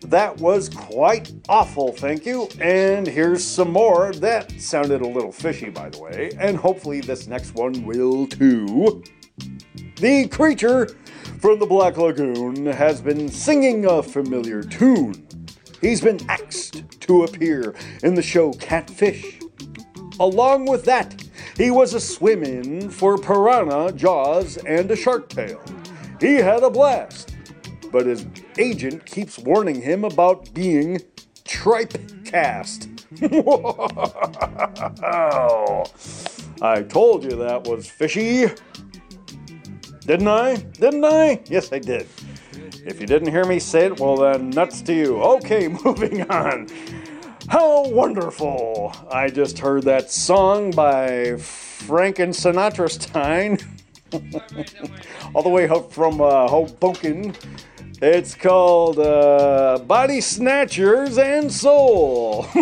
that 0.00 0.36
was 0.38 0.68
quite 0.68 1.32
awful, 1.48 1.92
thank 1.92 2.26
you. 2.26 2.48
And 2.60 3.06
here's 3.06 3.44
some 3.44 3.70
more. 3.72 4.12
That 4.12 4.60
sounded 4.60 5.00
a 5.02 5.06
little 5.06 5.32
fishy, 5.32 5.70
by 5.70 5.88
the 5.88 5.98
way, 6.00 6.30
and 6.38 6.56
hopefully 6.56 7.00
this 7.00 7.26
next 7.26 7.54
one 7.54 7.84
will 7.84 8.26
too. 8.26 9.02
The 9.96 10.28
creature 10.28 10.88
from 11.40 11.58
the 11.58 11.66
Black 11.66 11.96
Lagoon 11.96 12.66
has 12.66 13.00
been 13.00 13.28
singing 13.28 13.86
a 13.86 14.02
familiar 14.02 14.62
tune. 14.62 15.26
He's 15.80 16.00
been 16.00 16.20
axed 16.28 16.84
to 17.00 17.24
appear 17.24 17.74
in 18.02 18.14
the 18.14 18.22
show 18.22 18.52
Catfish. 18.52 19.40
Along 20.18 20.66
with 20.66 20.84
that, 20.86 21.22
he 21.56 21.70
was 21.70 21.94
a 21.94 22.00
swim 22.00 22.42
in 22.42 22.90
for 22.90 23.18
Piranha, 23.18 23.92
Jaws, 23.92 24.56
and 24.58 24.90
a 24.90 24.96
Shark 24.96 25.28
Tale. 25.28 25.62
He 26.20 26.36
had 26.36 26.62
a 26.62 26.70
blast, 26.70 27.34
but 27.92 28.06
his 28.06 28.26
agent 28.58 29.04
keeps 29.06 29.38
warning 29.38 29.80
him 29.82 30.04
about 30.04 30.52
being 30.54 31.00
tripe 31.44 31.94
cast. 32.24 32.88
I 36.62 36.82
told 36.88 37.24
you 37.24 37.36
that 37.36 37.64
was 37.64 37.88
fishy. 37.88 38.46
Didn't 40.00 40.28
I? 40.28 40.56
Didn't 40.56 41.04
I? 41.04 41.40
Yes, 41.46 41.72
I 41.72 41.78
did. 41.78 42.06
If 42.86 43.00
you 43.00 43.06
didn't 43.06 43.30
hear 43.30 43.44
me 43.44 43.58
say 43.58 43.86
it, 43.86 43.98
well 43.98 44.16
then, 44.16 44.50
nuts 44.50 44.80
to 44.82 44.94
you. 44.94 45.20
Okay, 45.20 45.68
moving 45.84 46.30
on. 46.30 46.68
How 47.48 47.88
wonderful! 47.88 48.92
I 49.10 49.28
just 49.28 49.58
heard 49.58 49.84
that 49.84 50.10
song 50.10 50.70
by 50.72 51.36
Frank 51.36 52.18
and 52.18 52.32
Sinatra 52.32 52.90
Stein, 52.90 53.58
all 55.34 55.42
the 55.42 55.48
way 55.48 55.68
up 55.68 55.92
from 55.92 56.20
uh, 56.20 56.48
Hoboken. 56.48 57.34
It's 58.02 58.34
called 58.34 58.98
uh, 58.98 59.78
Body 59.86 60.20
Snatchers 60.20 61.16
and 61.18 61.50
Soul. 61.50 62.46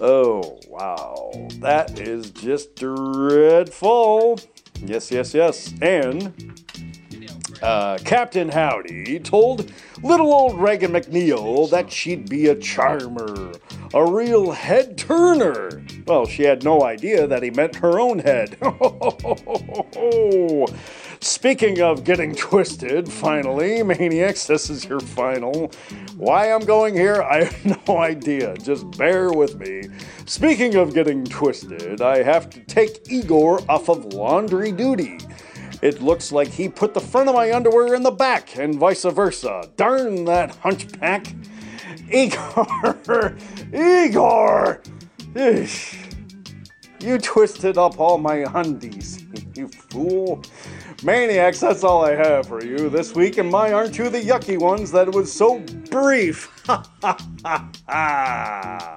oh, 0.00 0.60
wow. 0.68 1.48
That 1.60 2.00
is 2.00 2.30
just 2.32 2.74
dreadful. 2.74 4.40
Yes, 4.84 5.10
yes, 5.12 5.34
yes. 5.34 5.72
And 5.80 6.32
uh, 7.62 7.98
Captain 8.04 8.48
Howdy 8.48 9.20
told 9.20 9.72
little 10.02 10.32
old 10.32 10.58
Regan 10.58 10.92
MacNeil 10.92 11.70
that 11.70 11.92
she'd 11.92 12.28
be 12.28 12.46
a 12.48 12.54
charmer, 12.54 13.52
a 13.94 14.04
real 14.04 14.50
head 14.50 14.96
turner. 14.96 15.82
Well, 16.06 16.26
she 16.26 16.44
had 16.44 16.64
no 16.64 16.82
idea 16.82 17.26
that 17.26 17.42
he 17.42 17.50
meant 17.50 17.76
her 17.76 18.00
own 18.00 18.20
head. 18.20 18.56
Speaking 21.22 21.82
of 21.82 22.04
getting 22.04 22.34
twisted, 22.34 23.10
finally, 23.10 23.82
Maniacs, 23.82 24.46
this 24.46 24.70
is 24.70 24.86
your 24.86 25.00
final. 25.00 25.70
Why 26.16 26.50
I'm 26.50 26.64
going 26.64 26.94
here, 26.94 27.22
I 27.22 27.44
have 27.44 27.86
no 27.88 27.98
idea. 27.98 28.56
Just 28.56 28.96
bear 28.96 29.30
with 29.30 29.58
me. 29.58 29.82
Speaking 30.24 30.76
of 30.76 30.94
getting 30.94 31.24
twisted, 31.24 32.00
I 32.00 32.22
have 32.22 32.48
to 32.50 32.60
take 32.60 33.10
Igor 33.10 33.60
off 33.70 33.88
of 33.88 34.14
laundry 34.14 34.72
duty. 34.72 35.18
It 35.82 36.02
looks 36.02 36.32
like 36.32 36.48
he 36.48 36.68
put 36.68 36.94
the 36.94 37.00
front 37.00 37.28
of 37.28 37.34
my 37.34 37.52
underwear 37.52 37.94
in 37.94 38.02
the 38.02 38.10
back, 38.10 38.56
and 38.56 38.76
vice 38.76 39.04
versa. 39.04 39.70
Darn 39.76 40.24
that 40.26 40.56
hunchback. 40.56 41.26
Igor! 42.10 42.98
Igor! 43.74 44.82
You 47.00 47.18
twisted 47.18 47.78
up 47.78 48.00
all 48.00 48.18
my 48.18 48.44
undies, 48.52 49.24
you 49.54 49.68
fool. 49.68 50.42
Maniacs, 51.02 51.60
that's 51.60 51.84
all 51.84 52.04
I 52.04 52.14
have 52.16 52.48
for 52.48 52.64
you 52.64 52.90
this 52.90 53.14
week, 53.14 53.38
and 53.38 53.50
my 53.50 53.72
aren't 53.72 53.96
you 53.96 54.08
the 54.08 54.20
yucky 54.20 54.58
ones 54.58 54.90
that 54.92 55.12
was 55.12 55.32
so 55.32 55.60
brief? 55.90 56.50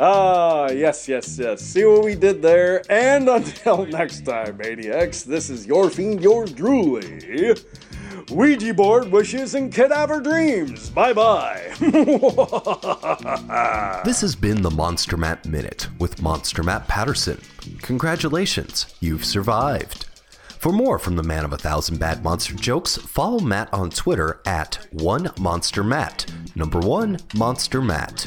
Ah, 0.00 0.70
yes, 0.70 1.08
yes, 1.08 1.36
yes. 1.40 1.60
See 1.60 1.84
what 1.84 2.04
we 2.04 2.14
did 2.14 2.40
there? 2.40 2.84
And 2.88 3.28
until 3.38 3.84
next 3.84 4.24
time, 4.24 4.56
Maniacs, 4.56 5.24
this 5.24 5.50
is 5.50 5.66
your 5.66 5.90
fiend, 5.90 6.22
yours 6.22 6.52
truly. 6.52 7.56
Ouija 8.30 8.74
board 8.74 9.10
wishes 9.10 9.54
and 9.54 9.72
cadaver 9.72 10.20
dreams. 10.20 10.90
Bye 10.90 11.12
bye. 11.12 11.72
This 14.04 14.20
has 14.20 14.36
been 14.36 14.62
the 14.62 14.70
Monster 14.70 15.16
Matt 15.16 15.46
Minute 15.46 15.88
with 15.98 16.22
Monster 16.22 16.62
Matt 16.62 16.86
Patterson. 16.88 17.40
Congratulations, 17.82 18.94
you've 19.00 19.24
survived. 19.24 20.06
For 20.58 20.72
more 20.72 20.98
from 20.98 21.16
the 21.16 21.22
man 21.22 21.44
of 21.44 21.52
a 21.52 21.58
thousand 21.58 21.98
bad 21.98 22.24
monster 22.24 22.54
jokes, 22.54 22.96
follow 22.96 23.38
Matt 23.38 23.72
on 23.72 23.90
Twitter 23.90 24.40
at 24.44 24.86
one 24.92 25.30
monster 25.38 25.84
Matt. 25.84 26.26
Number 26.54 26.80
one 26.80 27.18
monster 27.34 27.80
Matt. 27.80 28.26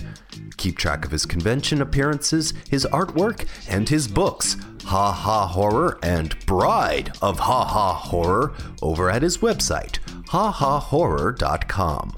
Keep 0.58 0.78
track 0.78 1.06
of 1.06 1.12
his 1.12 1.26
convention 1.26 1.82
appearances, 1.82 2.54
his 2.70 2.86
artwork, 2.92 3.46
and 3.68 3.90
his 3.90 4.08
books, 4.08 4.56
Ha 4.86 5.12
Ha 5.12 5.48
Horror 5.48 6.00
and 6.04 6.36
Bride 6.46 7.12
of 7.22 7.40
Ha 7.40 7.66
Ha 7.66 7.94
Horror, 7.94 8.54
over 8.82 9.10
at 9.10 9.22
his 9.22 9.38
website, 9.38 10.00
hahahorror.com. 10.30 12.14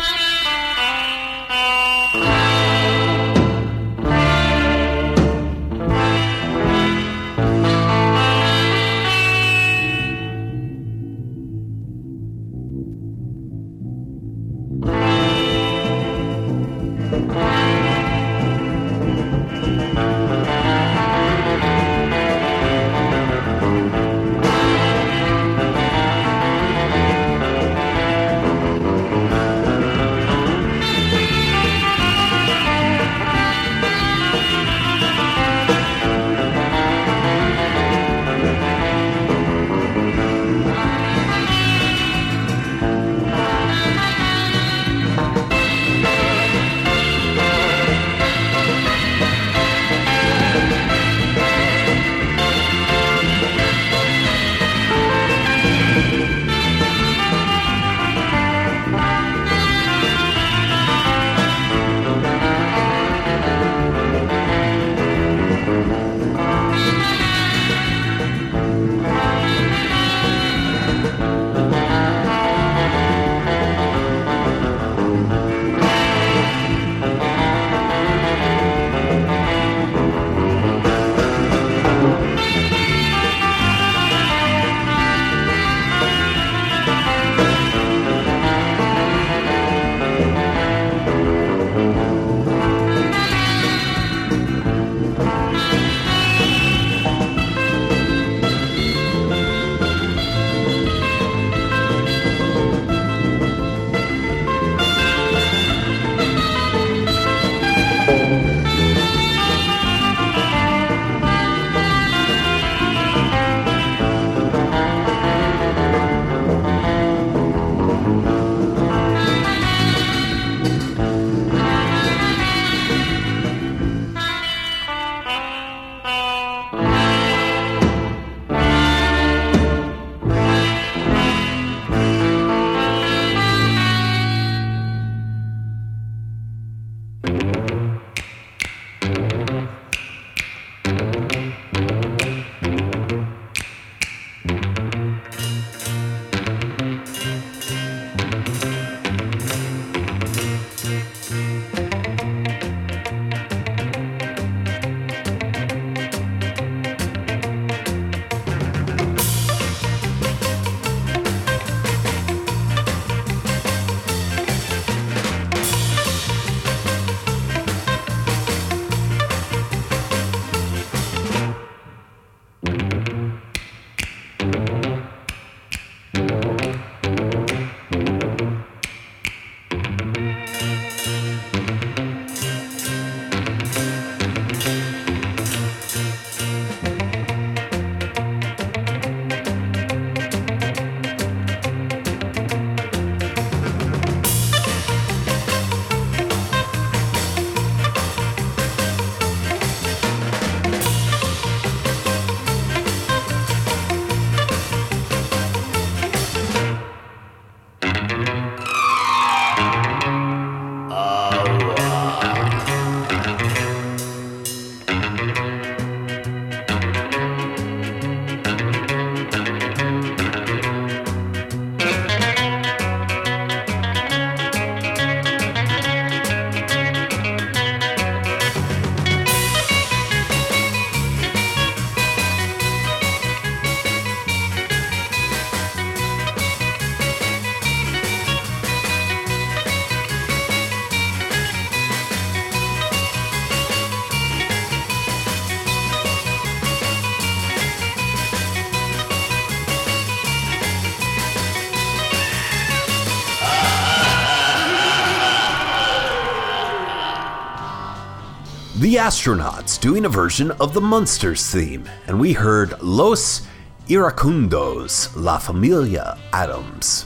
The 258.84 258.96
Astronauts 258.96 259.80
doing 259.80 260.04
a 260.04 260.10
version 260.10 260.52
of 260.60 260.74
the 260.74 260.82
Munsters 260.82 261.50
theme, 261.50 261.88
and 262.06 262.20
we 262.20 262.34
heard 262.34 262.82
Los 262.82 263.48
Iracundos, 263.88 265.10
La 265.16 265.38
Familia 265.38 266.18
Addams. 266.34 267.06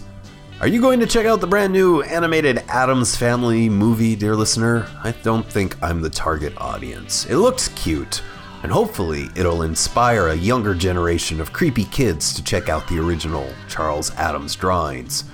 Are 0.59 0.67
you 0.67 0.81
going 0.81 0.99
to 0.99 1.05
check 1.05 1.27
out 1.27 1.39
the 1.39 1.45
brand 1.45 1.71
new 1.71 2.01
animated 2.01 2.63
Addams 2.67 3.15
Family 3.15 3.69
movie, 3.69 4.15
dear 4.15 4.35
listener? 4.35 4.87
I 5.03 5.11
don't 5.21 5.45
think 5.45 5.77
I'm 5.83 6.01
the 6.01 6.09
target 6.09 6.53
audience. 6.57 7.27
It 7.27 7.37
looks 7.37 7.67
cute, 7.67 8.23
and 8.63 8.71
hopefully 8.71 9.29
it'll 9.35 9.61
inspire 9.61 10.29
a 10.29 10.35
younger 10.35 10.73
generation 10.73 11.39
of 11.39 11.53
creepy 11.53 11.85
kids 11.85 12.33
to 12.33 12.43
check 12.43 12.69
out 12.69 12.87
the 12.87 12.97
original 12.97 13.53
Charles 13.69 14.09
Addams 14.15 14.55
drawings. 14.55 15.25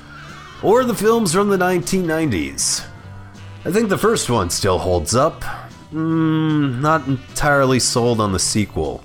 Or 0.62 0.84
the 0.84 0.94
films 0.94 1.32
from 1.32 1.48
the 1.48 1.58
1990s. 1.58 2.86
I 3.64 3.72
think 3.72 3.88
the 3.88 3.98
first 3.98 4.30
one 4.30 4.50
still 4.50 4.80
holds 4.80 5.16
up. 5.16 5.46
Mm, 5.94 6.82
not 6.82 7.08
entirely 7.08 7.80
sold 7.80 8.20
on 8.20 8.32
the 8.32 8.40
sequel, 8.40 9.04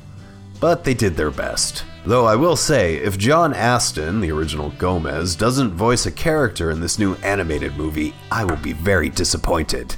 but 0.59 0.85
they 0.85 0.95
did 0.95 1.17
their 1.17 1.31
best. 1.31 1.85
Though 2.07 2.25
I 2.25 2.35
will 2.35 2.57
say, 2.57 2.97
if 2.97 3.19
John 3.19 3.53
Astin, 3.53 4.23
the 4.23 4.33
original 4.33 4.71
Gomez, 4.79 5.37
doesn't 5.37 5.75
voice 5.75 6.07
a 6.07 6.11
character 6.11 6.71
in 6.71 6.81
this 6.81 6.99
new 6.99 7.15
animated 7.17 7.77
movie, 7.77 8.15
I 8.33 8.45
will 8.45 8.57
be 8.57 8.73
very 8.73 9.11
disappointed. 9.11 9.97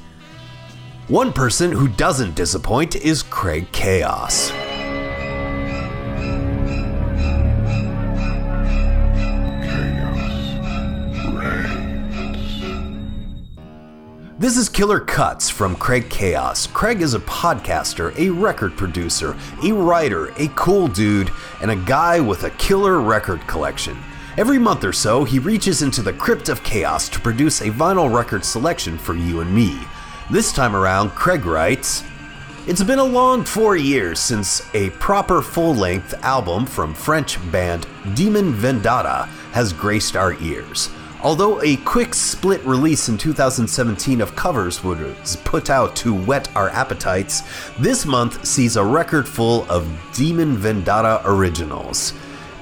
One 1.06 1.32
person 1.32 1.70
who 1.70 1.86
doesn't 1.86 2.34
disappoint 2.34 2.96
is 2.96 3.22
Craig 3.22 3.70
Chaos. 3.70 4.50
This 14.40 14.56
is 14.56 14.70
Killer 14.70 15.00
Cuts 15.00 15.50
from 15.50 15.76
Craig 15.76 16.08
Chaos. 16.08 16.66
Craig 16.66 17.02
is 17.02 17.12
a 17.12 17.20
podcaster, 17.20 18.16
a 18.16 18.30
record 18.30 18.74
producer, 18.74 19.36
a 19.62 19.70
writer, 19.70 20.32
a 20.38 20.48
cool 20.54 20.88
dude, 20.88 21.30
and 21.60 21.70
a 21.70 21.76
guy 21.76 22.20
with 22.20 22.44
a 22.44 22.50
killer 22.52 23.02
record 23.02 23.46
collection. 23.46 23.98
Every 24.38 24.58
month 24.58 24.82
or 24.82 24.94
so, 24.94 25.24
he 25.24 25.38
reaches 25.38 25.82
into 25.82 26.00
the 26.00 26.14
crypt 26.14 26.48
of 26.48 26.64
chaos 26.64 27.06
to 27.10 27.20
produce 27.20 27.60
a 27.60 27.68
vinyl 27.68 28.10
record 28.10 28.42
selection 28.42 28.96
for 28.96 29.14
you 29.14 29.42
and 29.42 29.54
me. 29.54 29.78
This 30.30 30.54
time 30.54 30.74
around, 30.74 31.10
Craig 31.10 31.44
writes 31.44 32.02
It's 32.66 32.82
been 32.82 32.98
a 32.98 33.04
long 33.04 33.44
four 33.44 33.76
years 33.76 34.20
since 34.20 34.62
a 34.72 34.88
proper 34.92 35.42
full 35.42 35.74
length 35.74 36.14
album 36.24 36.64
from 36.64 36.94
French 36.94 37.36
band 37.52 37.86
Demon 38.14 38.54
Vendetta 38.54 39.28
has 39.52 39.74
graced 39.74 40.16
our 40.16 40.32
ears. 40.40 40.88
Although 41.22 41.60
a 41.60 41.76
quick 41.76 42.14
split 42.14 42.64
release 42.64 43.10
in 43.10 43.18
2017 43.18 44.22
of 44.22 44.34
covers 44.34 44.82
was 44.82 45.36
put 45.44 45.68
out 45.68 45.94
to 45.96 46.14
whet 46.14 46.48
our 46.56 46.70
appetites, 46.70 47.42
this 47.78 48.06
month 48.06 48.46
sees 48.46 48.76
a 48.76 48.84
record 48.84 49.28
full 49.28 49.70
of 49.70 49.86
Demon 50.14 50.56
Vendetta 50.56 51.20
originals. 51.26 52.14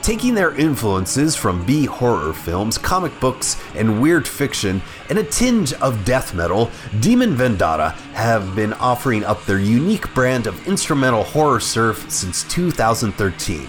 Taking 0.03 0.35
their 0.35 0.57
influences 0.57 1.37
from 1.37 1.65
B 1.67 1.85
horror 1.85 2.33
films, 2.33 2.79
comic 2.79 3.19
books, 3.21 3.57
and 3.77 4.03
weird 4.03 4.27
fiction, 4.27 4.83
and 5.09 5.21
a 5.21 5.25
tinge 5.25 5.73
of 5.75 6.05
death 6.05 6.35
metal, 6.35 6.69
Demon 6.99 7.37
Vendetta 7.37 7.91
have 8.15 8.57
been 8.57 8.73
offering 8.73 9.23
up 9.23 9.45
their 9.45 9.61
unique 9.61 10.13
brand 10.15 10.49
of 10.49 10.67
instrumental 10.67 11.23
horror 11.23 11.61
surf 11.61 12.11
since 12.11 12.43
2013 12.45 13.69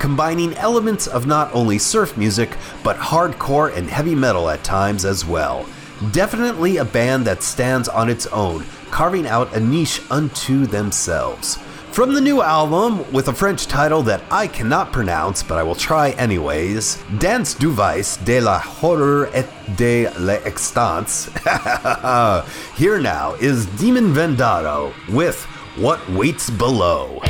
combining 0.00 0.54
elements 0.54 1.06
of 1.06 1.26
not 1.26 1.54
only 1.54 1.78
surf 1.78 2.16
music, 2.16 2.56
but 2.82 2.96
hardcore 2.96 3.76
and 3.76 3.88
heavy 3.88 4.14
metal 4.14 4.48
at 4.48 4.64
times 4.64 5.04
as 5.04 5.24
well. 5.24 5.64
Definitely 6.10 6.78
a 6.78 6.84
band 6.84 7.26
that 7.26 7.42
stands 7.42 7.86
on 7.86 8.08
its 8.08 8.26
own, 8.28 8.64
carving 8.90 9.26
out 9.26 9.54
a 9.54 9.60
niche 9.60 10.00
unto 10.10 10.66
themselves. 10.66 11.58
From 11.92 12.14
the 12.14 12.20
new 12.20 12.40
album, 12.40 13.12
with 13.12 13.28
a 13.28 13.34
French 13.34 13.66
title 13.66 14.00
that 14.04 14.22
I 14.30 14.46
cannot 14.46 14.92
pronounce, 14.92 15.42
but 15.42 15.58
I 15.58 15.62
will 15.62 15.74
try 15.74 16.10
anyways, 16.12 17.02
Dance 17.18 17.52
du 17.52 17.70
Vice 17.70 18.16
de 18.18 18.40
la 18.40 18.58
Horreur 18.58 19.28
et 19.34 19.46
de 19.76 20.08
l'extance. 20.18 21.26
Here 22.76 23.00
now 23.00 23.34
is 23.34 23.66
Demon 23.78 24.14
Vendetta 24.14 24.92
with 25.10 25.42
What 25.76 26.08
Waits 26.08 26.48
Below. 26.48 27.20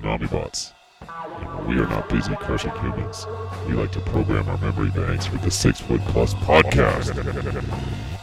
Bots. 0.00 0.72
And 1.00 1.66
we 1.66 1.78
are 1.78 1.86
not 1.86 2.08
busy 2.08 2.34
crushing 2.36 2.70
humans, 2.72 3.26
we 3.66 3.74
like 3.74 3.92
to 3.92 4.00
program 4.00 4.48
our 4.48 4.58
memory 4.58 4.90
banks 4.90 5.30
with 5.30 5.42
the 5.42 5.50
Six 5.50 5.80
Foot 5.80 6.00
Plus 6.06 6.34
podcast. 6.34 8.21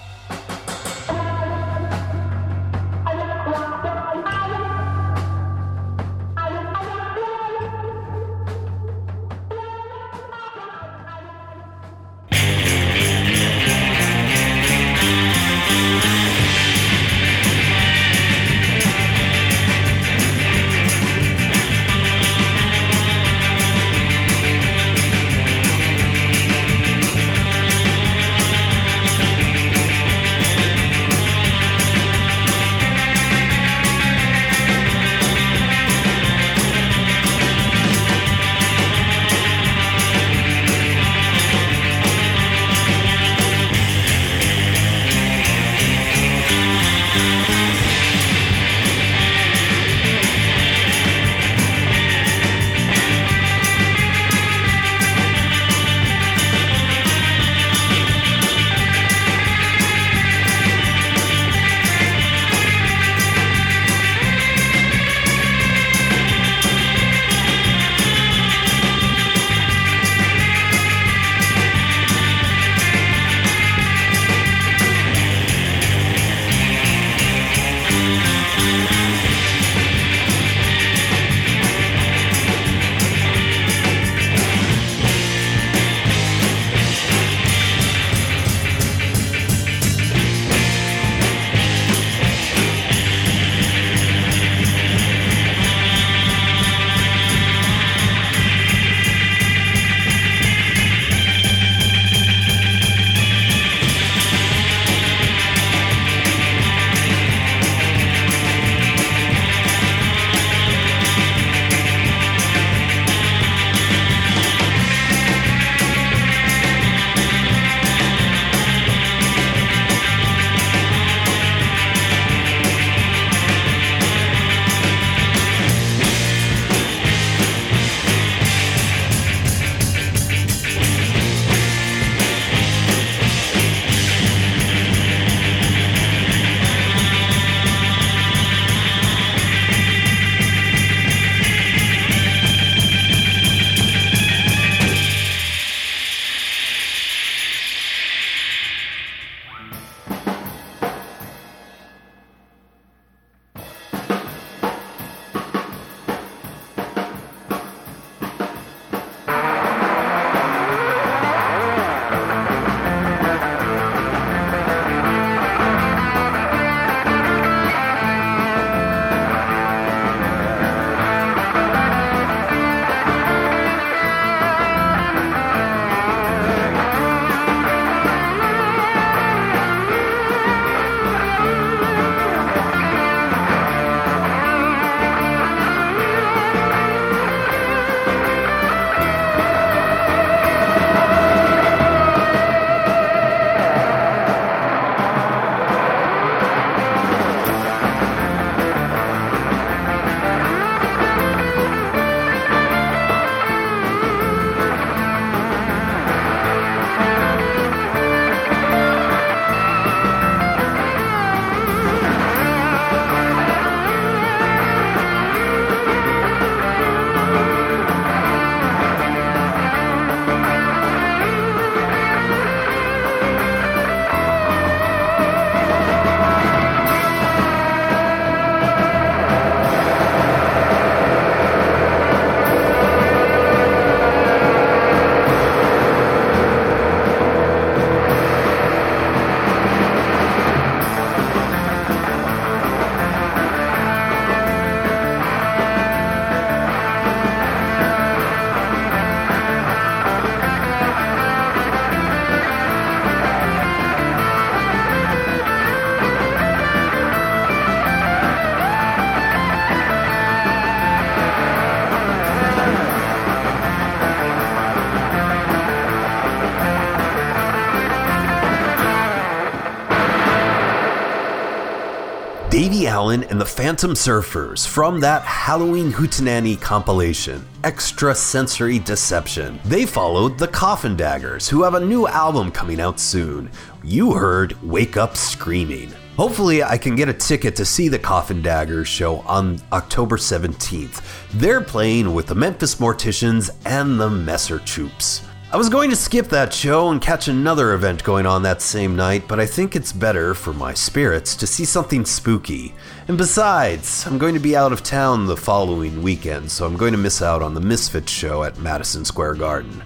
Allen 273.10 273.24
and 273.32 273.42
the 273.42 273.46
Phantom 273.46 273.94
Surfers 273.94 274.68
from 274.68 275.00
that 275.00 275.24
Halloween 275.24 275.92
Hootenanny 275.92 276.62
compilation, 276.62 277.44
Extrasensory 277.64 278.78
Deception. 278.78 279.60
They 279.66 279.88
followed 279.88 280.38
the 280.38 280.48
Coffin 280.48 280.96
Daggers, 280.96 281.50
who 281.50 281.64
have 281.64 281.74
a 281.74 281.84
new 281.84 282.06
album 282.06 282.52
coming 282.52 282.80
out 282.80 283.00
soon. 283.00 283.50
You 283.84 284.14
heard 284.14 284.62
Wake 284.62 284.96
Up 284.96 285.18
Screaming. 285.18 285.92
Hopefully, 286.18 286.62
I 286.62 286.78
can 286.78 286.96
get 286.96 287.10
a 287.10 287.14
ticket 287.14 287.56
to 287.56 287.66
see 287.66 287.88
the 287.88 287.98
Coffin 287.98 288.44
Daggers 288.44 288.88
show 288.88 289.22
on 289.22 289.60
October 289.72 290.18
17th. 290.18 291.02
They're 291.34 291.62
playing 291.62 292.14
with 292.14 292.28
the 292.28 292.36
Memphis 292.36 292.76
Morticians 292.76 293.50
and 293.66 294.00
the 294.00 294.12
Messer 294.12 294.60
Chups. 294.60 295.26
I 295.52 295.58
was 295.58 295.68
going 295.68 295.90
to 295.90 295.96
skip 295.96 296.28
that 296.28 296.54
show 296.54 296.90
and 296.90 297.02
catch 297.02 297.28
another 297.28 297.74
event 297.74 298.04
going 298.04 298.28
on 298.28 298.44
that 298.44 298.62
same 298.62 298.96
night, 298.96 299.28
but 299.28 299.40
I 299.40 299.48
think 299.48 299.76
it's 299.76 299.92
better 299.92 300.36
for 300.36 300.54
my 300.54 300.76
spirits 300.76 301.36
to 301.38 301.48
see 301.48 301.66
something 301.66 302.06
spooky. 302.06 302.76
And 303.08 303.18
besides, 303.18 304.06
I'm 304.06 304.20
going 304.20 304.36
to 304.36 304.40
be 304.40 304.56
out 304.56 304.72
of 304.72 304.84
town 304.84 305.26
the 305.26 305.36
following 305.36 306.04
weekend, 306.04 306.52
so 306.52 306.68
I'm 306.68 306.78
going 306.78 306.92
to 306.92 307.00
miss 307.00 307.24
out 307.24 307.42
on 307.42 307.56
the 307.56 307.62
Misfits 307.62 308.12
show 308.12 308.44
at 308.44 308.60
Madison 308.60 309.04
Square 309.04 309.36
Garden. 309.36 309.82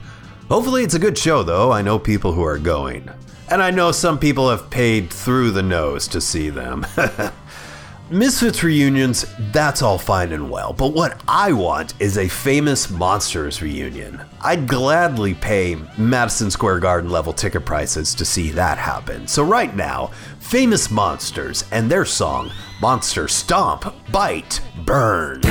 Hopefully, 0.50 0.84
it's 0.84 0.96
a 0.96 1.00
good 1.00 1.18
show, 1.18 1.44
though. 1.44 1.72
I 1.72 1.82
know 1.82 1.98
people 1.98 2.34
who 2.34 2.44
are 2.44 2.60
going. 2.60 3.10
And 3.50 3.64
I 3.64 3.72
know 3.72 3.94
some 3.94 4.20
people 4.20 4.50
have 4.50 4.70
paid 4.70 5.12
through 5.12 5.52
the 5.52 5.64
nose 5.64 6.10
to 6.10 6.20
see 6.20 6.50
them. 6.50 6.86
Misfits 8.10 8.64
reunions, 8.64 9.26
that's 9.54 9.82
all 9.82 9.98
fine 9.98 10.34
and 10.34 10.52
well, 10.52 10.74
but 10.74 10.94
what 10.94 11.22
I 11.26 11.54
want 11.54 11.94
is 12.02 12.18
a 12.18 12.28
famous 12.28 12.90
Monsters 12.90 13.62
reunion. 13.62 14.22
I'd 14.42 14.68
gladly 14.68 15.34
pay 15.36 15.78
Madison 15.98 16.52
Square 16.52 16.82
Garden 16.82 17.10
level 17.10 17.32
ticket 17.32 17.66
prices 17.66 18.14
to 18.16 18.26
see 18.26 18.52
that 18.52 18.78
happen. 18.78 19.26
So, 19.26 19.42
right 19.42 19.74
now, 19.74 20.12
Famous 20.40 20.92
Monsters 20.92 21.64
and 21.72 21.90
their 21.90 22.06
song, 22.06 22.52
Monster 22.82 23.30
Stomp, 23.30 23.96
Bite, 24.12 24.60
Burn. 24.86 25.42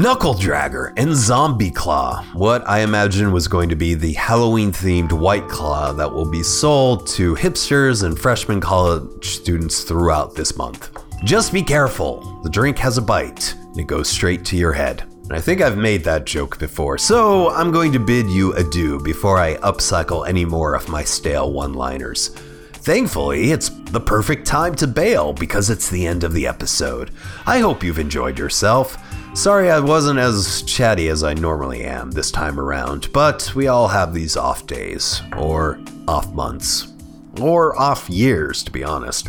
Knuckle 0.00 0.32
Dragger 0.32 0.94
and 0.96 1.14
Zombie 1.14 1.70
Claw, 1.70 2.24
what 2.32 2.66
I 2.66 2.80
imagine 2.80 3.32
was 3.32 3.46
going 3.46 3.68
to 3.68 3.76
be 3.76 3.92
the 3.92 4.14
Halloween 4.14 4.72
themed 4.72 5.12
White 5.12 5.46
Claw 5.46 5.92
that 5.92 6.10
will 6.10 6.24
be 6.24 6.42
sold 6.42 7.06
to 7.08 7.34
hipsters 7.34 8.02
and 8.02 8.18
freshman 8.18 8.62
college 8.62 9.26
students 9.26 9.84
throughout 9.84 10.34
this 10.34 10.56
month. 10.56 10.90
Just 11.22 11.52
be 11.52 11.62
careful, 11.62 12.40
the 12.42 12.48
drink 12.48 12.78
has 12.78 12.96
a 12.96 13.02
bite, 13.02 13.54
and 13.54 13.78
it 13.78 13.88
goes 13.88 14.08
straight 14.08 14.42
to 14.46 14.56
your 14.56 14.72
head. 14.72 15.02
And 15.24 15.34
I 15.34 15.40
think 15.42 15.60
I've 15.60 15.76
made 15.76 16.02
that 16.04 16.24
joke 16.24 16.58
before, 16.58 16.96
so 16.96 17.50
I'm 17.50 17.70
going 17.70 17.92
to 17.92 17.98
bid 17.98 18.30
you 18.30 18.54
adieu 18.54 19.00
before 19.00 19.36
I 19.36 19.56
upcycle 19.56 20.26
any 20.26 20.46
more 20.46 20.74
of 20.74 20.88
my 20.88 21.04
stale 21.04 21.52
one 21.52 21.74
liners. 21.74 22.28
Thankfully, 22.72 23.50
it's 23.50 23.68
the 23.68 24.00
perfect 24.00 24.46
time 24.46 24.74
to 24.76 24.86
bail 24.86 25.34
because 25.34 25.68
it's 25.68 25.90
the 25.90 26.06
end 26.06 26.24
of 26.24 26.32
the 26.32 26.46
episode. 26.46 27.10
I 27.44 27.58
hope 27.58 27.84
you've 27.84 27.98
enjoyed 27.98 28.38
yourself. 28.38 28.96
Sorry 29.32 29.70
I 29.70 29.78
wasn't 29.78 30.18
as 30.18 30.62
chatty 30.62 31.08
as 31.08 31.22
I 31.22 31.34
normally 31.34 31.84
am 31.84 32.10
this 32.10 32.30
time 32.30 32.60
around, 32.60 33.10
but 33.12 33.52
we 33.54 33.68
all 33.68 33.88
have 33.88 34.12
these 34.12 34.36
off 34.36 34.66
days, 34.66 35.22
or 35.36 35.80
off 36.06 36.30
months, 36.34 36.92
or 37.40 37.78
off 37.80 38.10
years, 38.10 38.62
to 38.64 38.70
be 38.70 38.84
honest. 38.84 39.28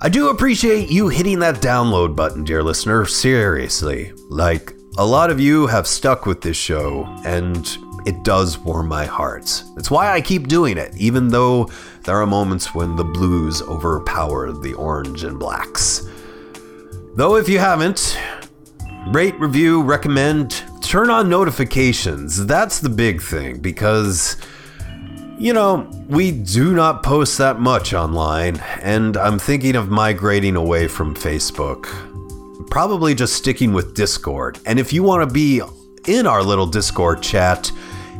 I 0.00 0.08
do 0.10 0.28
appreciate 0.28 0.90
you 0.90 1.08
hitting 1.08 1.38
that 1.38 1.56
download 1.62 2.16
button, 2.16 2.44
dear 2.44 2.62
listener, 2.62 3.06
seriously. 3.06 4.12
Like, 4.28 4.74
a 4.98 5.06
lot 5.06 5.30
of 5.30 5.40
you 5.40 5.68
have 5.68 5.86
stuck 5.86 6.26
with 6.26 6.42
this 6.42 6.56
show, 6.56 7.06
and 7.24 7.66
it 8.04 8.24
does 8.24 8.58
warm 8.58 8.88
my 8.88 9.06
heart. 9.06 9.62
It's 9.76 9.90
why 9.90 10.12
I 10.12 10.20
keep 10.20 10.48
doing 10.48 10.76
it, 10.76 10.94
even 10.96 11.28
though 11.28 11.70
there 12.04 12.20
are 12.20 12.26
moments 12.26 12.74
when 12.74 12.96
the 12.96 13.04
blues 13.04 13.62
overpower 13.62 14.52
the 14.52 14.74
orange 14.74 15.24
and 15.24 15.38
blacks. 15.38 16.06
Though, 17.14 17.36
if 17.36 17.48
you 17.48 17.58
haven't, 17.58 18.18
rate, 19.12 19.38
review, 19.40 19.82
recommend, 19.82 20.62
turn 20.82 21.10
on 21.10 21.28
notifications. 21.28 22.46
That's 22.46 22.80
the 22.80 22.88
big 22.88 23.20
thing 23.22 23.60
because, 23.60 24.36
you 25.38 25.52
know, 25.52 25.90
we 26.08 26.30
do 26.30 26.74
not 26.74 27.02
post 27.02 27.38
that 27.38 27.60
much 27.60 27.94
online, 27.94 28.56
and 28.82 29.16
I'm 29.16 29.38
thinking 29.38 29.76
of 29.76 29.88
migrating 29.88 30.56
away 30.56 30.88
from 30.88 31.14
Facebook 31.14 31.86
probably 32.70 33.14
just 33.14 33.34
sticking 33.34 33.72
with 33.72 33.94
Discord. 33.94 34.58
And 34.66 34.78
if 34.78 34.92
you 34.92 35.02
want 35.02 35.28
to 35.28 35.32
be 35.32 35.62
in 36.06 36.26
our 36.26 36.42
little 36.42 36.66
Discord 36.66 37.22
chat, 37.22 37.70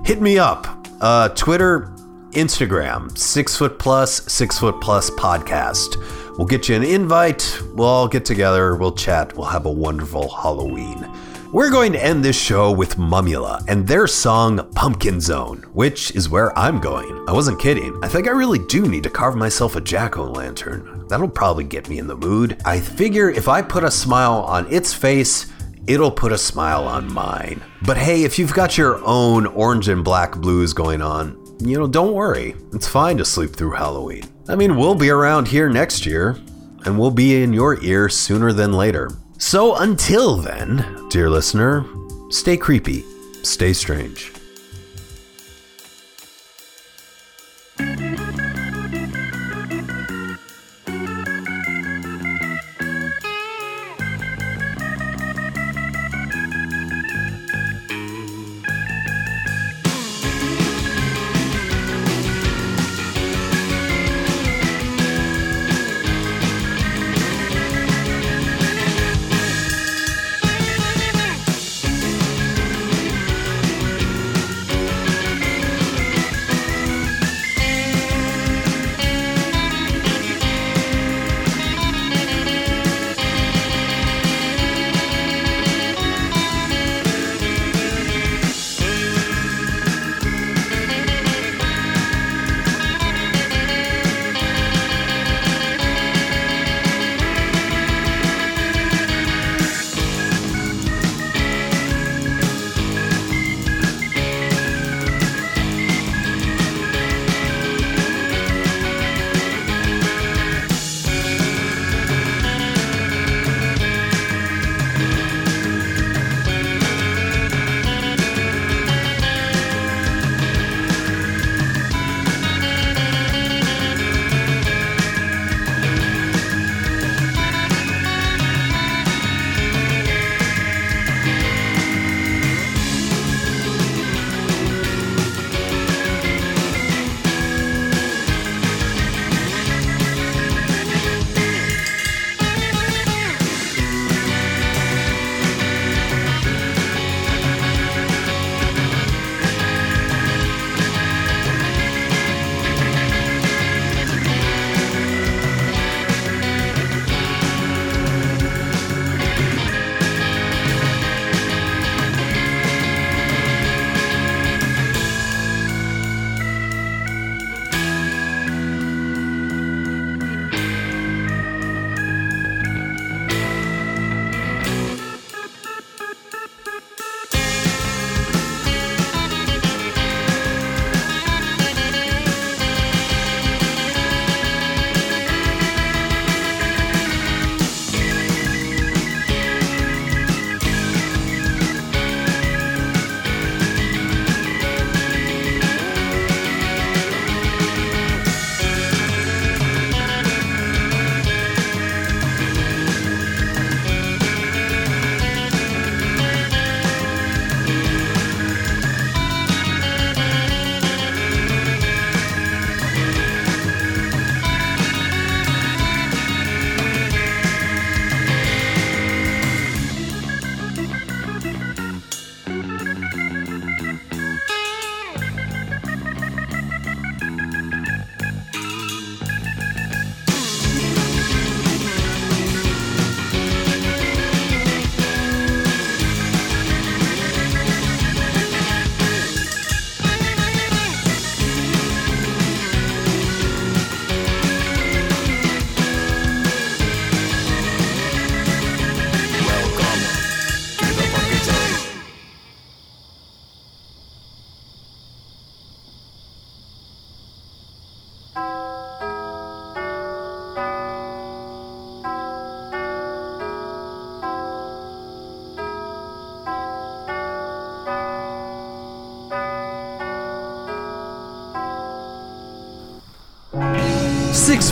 hit 0.04 0.20
me 0.20 0.38
up. 0.38 0.86
Uh, 1.00 1.28
Twitter, 1.30 1.94
Instagram, 2.32 3.16
six 3.16 3.56
foot 3.56 3.78
plus, 3.78 4.22
six 4.32 4.58
foot 4.58 4.80
plus 4.80 5.10
podcast. 5.10 5.96
We'll 6.36 6.46
get 6.46 6.68
you 6.68 6.76
an 6.76 6.84
invite. 6.84 7.60
We'll 7.74 7.88
all 7.88 8.08
get 8.08 8.24
together. 8.24 8.76
We'll 8.76 8.92
chat. 8.92 9.36
We'll 9.36 9.46
have 9.46 9.66
a 9.66 9.72
wonderful 9.72 10.28
Halloween. 10.28 11.10
We're 11.50 11.70
going 11.70 11.92
to 11.92 12.04
end 12.04 12.22
this 12.22 12.38
show 12.38 12.70
with 12.70 12.96
Mumula 12.96 13.64
and 13.68 13.88
their 13.88 14.06
song 14.06 14.70
Pumpkin 14.74 15.18
Zone, 15.18 15.64
which 15.72 16.14
is 16.14 16.28
where 16.28 16.56
I'm 16.58 16.78
going. 16.78 17.24
I 17.26 17.32
wasn't 17.32 17.58
kidding. 17.58 17.98
I 18.04 18.08
think 18.08 18.28
I 18.28 18.32
really 18.32 18.58
do 18.66 18.86
need 18.86 19.02
to 19.04 19.10
carve 19.10 19.34
myself 19.34 19.74
a 19.74 19.80
jack 19.80 20.18
o' 20.18 20.24
lantern. 20.24 21.06
That'll 21.08 21.26
probably 21.26 21.64
get 21.64 21.88
me 21.88 21.98
in 21.98 22.06
the 22.06 22.16
mood. 22.16 22.60
I 22.66 22.80
figure 22.80 23.30
if 23.30 23.48
I 23.48 23.62
put 23.62 23.82
a 23.82 23.90
smile 23.90 24.42
on 24.42 24.70
its 24.70 24.92
face, 24.92 25.46
it'll 25.86 26.10
put 26.10 26.32
a 26.32 26.38
smile 26.38 26.86
on 26.86 27.10
mine. 27.10 27.64
But 27.80 27.96
hey, 27.96 28.24
if 28.24 28.38
you've 28.38 28.52
got 28.52 28.76
your 28.76 29.02
own 29.02 29.46
orange 29.46 29.88
and 29.88 30.04
black 30.04 30.36
blues 30.36 30.74
going 30.74 31.00
on, 31.00 31.47
you 31.60 31.78
know, 31.78 31.86
don't 31.86 32.14
worry. 32.14 32.54
It's 32.72 32.86
fine 32.86 33.18
to 33.18 33.24
sleep 33.24 33.54
through 33.54 33.72
Halloween. 33.72 34.24
I 34.48 34.54
mean, 34.54 34.76
we'll 34.76 34.94
be 34.94 35.10
around 35.10 35.48
here 35.48 35.68
next 35.68 36.06
year, 36.06 36.36
and 36.84 36.98
we'll 36.98 37.10
be 37.10 37.42
in 37.42 37.52
your 37.52 37.82
ear 37.82 38.08
sooner 38.08 38.52
than 38.52 38.72
later. 38.72 39.10
So 39.38 39.76
until 39.76 40.36
then, 40.36 41.08
dear 41.10 41.28
listener, 41.30 41.84
stay 42.30 42.56
creepy, 42.56 43.04
stay 43.42 43.72
strange. 43.72 44.32